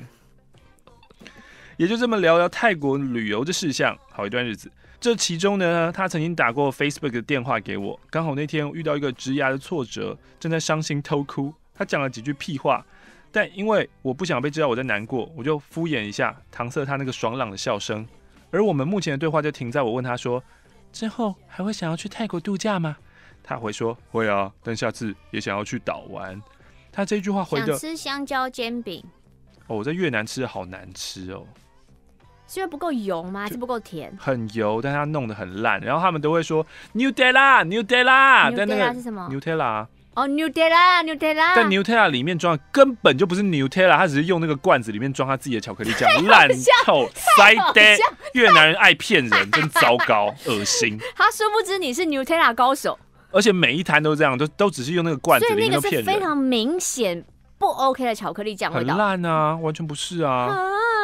[1.19, 1.27] 嗯、
[1.75, 4.71] 也就这么聊聊泰国旅游的事项，好一段日子。
[5.01, 11.53] 这其中呢，他曾经打过 Facebook 的电话给我，刚好那天遇到一个职涯的挫折，正在伤心偷哭。
[11.77, 12.85] 他讲了几句屁话。
[13.35, 18.07] 但因为我不想被知道我在难过，我就敷衍一下，搪塞他那个爽朗的笑声。
[18.49, 20.41] 而我们目前的对话就停在我问他说
[20.93, 22.95] ：“之后还会想要去泰国度假吗？”
[23.43, 26.41] 他回说：“会啊，但下次也想要去岛玩。”
[26.93, 29.03] 他这句话回的：“想吃香蕉煎饼。”
[29.67, 31.45] 哦，我在越南吃的好难吃哦，
[32.47, 33.41] 是因为不够油吗？
[33.41, 34.15] 还是不够甜？
[34.17, 35.81] 很油，但他弄得很烂。
[35.81, 39.87] 然后他们都会说 Nutella，Nutella，但那个是什么？Nutella。
[40.15, 46.47] 哦，Nutella，Nutella，但 Nutella 里面装的根本就不是 Nutella，他只是用那个罐子里面装他自己的巧克力酱， 烂
[46.85, 47.81] 透，塞的。
[48.33, 50.97] 越南人爱骗人， 真糟糕，恶心。
[51.15, 52.97] 他殊不知你是 Nutella 高手，
[53.31, 55.81] 而且每一摊都这样，都都只是用那个罐子里面骗人。
[55.81, 57.23] 所以那个是非常明显
[57.57, 60.31] 不 OK 的巧克力酱味道，很烂啊，完全不是啊。
[60.31, 60.57] 啊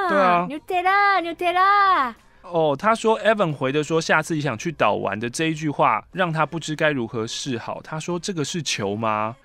[0.10, 2.14] 对啊，Nutella，Nutella。
[2.44, 7.82] 哦，他说 Evan 回的说下次你想去岛玩的这一句话，让他不知该如何是好。
[7.82, 9.36] 他说这个是球吗？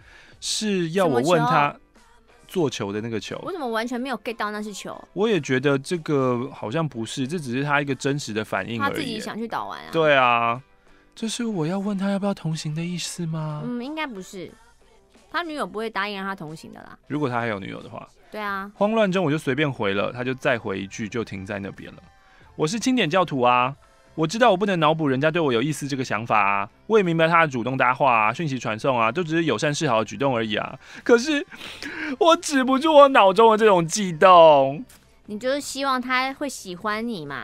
[0.41, 1.75] 是要我问他
[2.47, 3.41] 做球的那个球？
[3.45, 4.97] 我怎么完全没有 get 到那是球？
[5.13, 8.91] 我也觉得这个好像不是，这只是他一个真实的反应而已。
[8.91, 9.89] 他自己想去岛玩啊？
[9.93, 10.61] 对啊，
[11.15, 13.63] 这是我要问他要不要同行的意思吗？
[13.65, 14.51] 嗯，应该不是。
[15.31, 16.99] 他女友不会答应让他同行的啦。
[17.09, 18.71] 如果他还有女友的话，对啊。
[18.75, 22.03] 慌乱中我就随便回了，他就再回一句，就停在那边了。
[22.57, 23.77] 我是清点教徒啊，
[24.15, 30.79] 我知道我不能脑补人家对我有意思这个想法啊，我也明白他的主动搭话啊、讯息传送啊，都只是友善示好的举动而已啊。
[31.05, 31.47] 可是
[32.19, 34.83] 我止不住我脑中的这种悸动。
[35.27, 37.43] 你就是希望他会喜欢你嘛？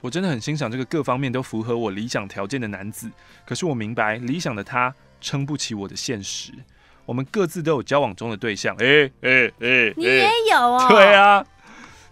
[0.00, 3.10] 我真的很欣赏这个各方面都符合我理想条件的男子，
[3.44, 6.52] 可是我明白理想的他撑不起我的现实。
[7.04, 10.86] 我们各自都有交往中的对象，哎哎哎，你也有哦？
[10.88, 11.44] 对啊。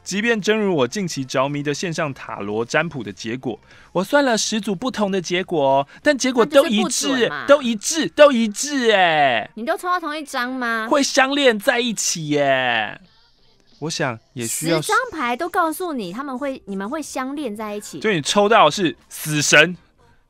[0.02, 3.60] 即便真如我近期着迷的线上塔罗占卜的结果，
[3.92, 10.88] 我算了十组不同的结果，但结果都一致，都一致，都一致，哎，你都抽到同一张吗？
[10.90, 13.00] 会相恋在一起耶。
[13.80, 18.00] 我想也需要十张牌都告诉你他们会，你们会相恋在一起。
[18.00, 19.76] 就你抽到的是死神，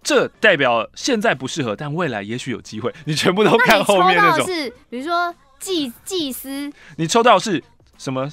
[0.03, 2.95] 这代表现在不适合，但未来也许有机会。
[3.05, 7.63] 你全部都看后面那种，是比如说祭祭司，你抽到的是
[7.97, 8.31] 什么？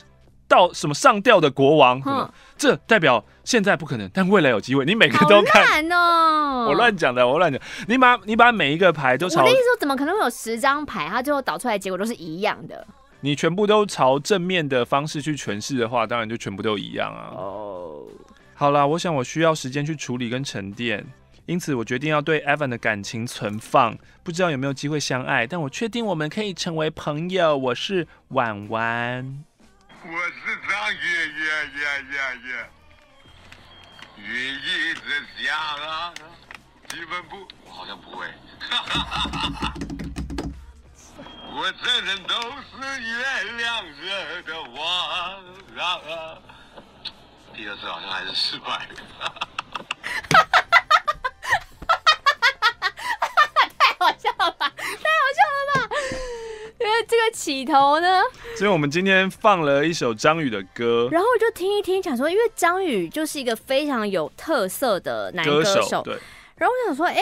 [0.47, 4.85] 到什么上吊的国王，嗯、这代表现在不可能，但未来有机会。
[4.85, 7.61] 你每个都看哦，我乱讲的，我乱讲。
[7.87, 12.85] 你把你把每一个牌都朝，我的意思说，怎么可能会有十张牌，它最后导出来的结果都是一样的？
[13.21, 17.33] 你全部都朝正面的方式去诠释的话，当然就全部都一样啊。
[17.35, 18.03] 哦，
[18.53, 21.05] 好啦，我想我需要时间去处理跟沉淀，
[21.47, 23.97] 因此我决定要对 Evan 的感情存放。
[24.23, 27.57] 不知道有没有机会相爱，但我确定我们可以成为朋友。
[27.57, 29.43] 我是婉婉。
[30.03, 31.41] 我是张爷爷
[31.73, 31.81] 爷
[32.11, 32.49] 爷爷，
[34.17, 35.07] 愿意这
[35.43, 36.13] 下啊，
[36.87, 38.27] 基本不，我好像不会。
[41.51, 45.41] 我这人都是月亮惹的祸啊，
[47.53, 49.33] 第二次好像还是失败了吧，
[53.79, 54.71] 太好笑了吧。
[54.77, 54.85] 呃。
[57.07, 58.21] 这个起头呢？
[58.57, 66.17] 所以我们今天放了一首张宇的歌，然后我就听一听，想说，因为张宇就是一个非常有特色的男歌手，歌手对。
[66.55, 67.21] 然后我想说，哎，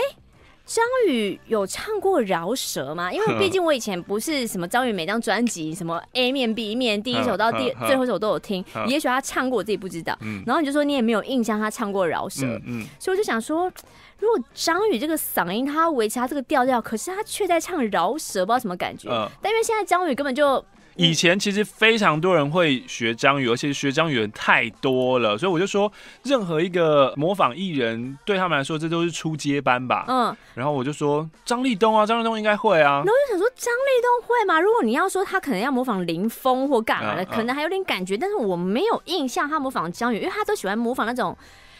[0.65, 3.11] 张宇有唱过饶舌吗？
[3.11, 10.17] 因为 毕竟我以前不是什么张宇每张专辑什么 A 面 B 面，第一首到第 最后一首都有听， 也许他唱过，我自己不知道。
[10.45, 13.69] 然后你就说你也没有印象他唱过饶舌，嗯，嗯，所以我就想说。
[14.17, 19.09] 如果张宇这个嗓音，他维持他这个调调，可是他却在唱饶舌，不知道什么感觉。
[19.11, 20.63] 嗯，但因为现在张宇根本就，
[20.95, 25.91] 以前其实非常多人会学张宇，而且学张宇人太多了，所以我就说，
[26.23, 30.05] 任何一个模仿艺人，对他们来说，这都是初阶班吧。
[30.07, 33.03] 嗯，然后我就说张立东啊，张立东应该会啊。
[33.03, 34.59] 然后我就想说张立东会吗？
[34.61, 41.37] 如果你要说他可能要模仿林峰或干嘛的，可能还有点感觉，但是我没有印象他模仿张宇，因为他都喜欢模仿那种，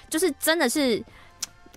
[0.09, 1.03] 就是真的是。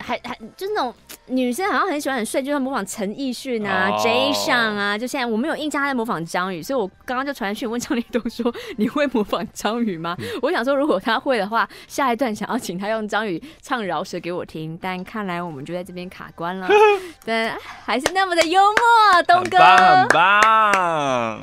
[0.01, 0.95] 还还就是那种
[1.27, 4.35] 女生好像很喜欢很帅，就像模仿陈奕迅啊、oh.
[4.35, 4.97] 上啊。
[4.97, 14.79] 就现在我没有印象他在模仿张宇，所以我刚刚就传讯问张立东说：“你会模仿张宇吗？”嗯、我想说，如果他会的话，下一段想要请他用张宇唱饶舌给我听。
[14.81, 16.69] 但看来我们就在这边卡关了。
[17.25, 21.39] 但还是那么的幽默，东哥，很棒。
[21.39, 21.43] 很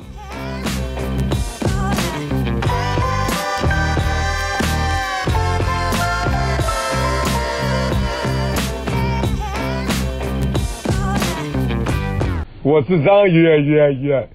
[12.66, 14.28] 我是张月月月，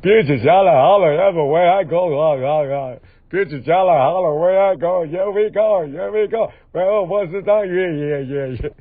[0.00, 2.94] 别只下来好了，everywhere I go，啊啊啊，
[3.28, 8.72] 别只下来好了，where I go，here we go，here we go，well，我是张月月月月。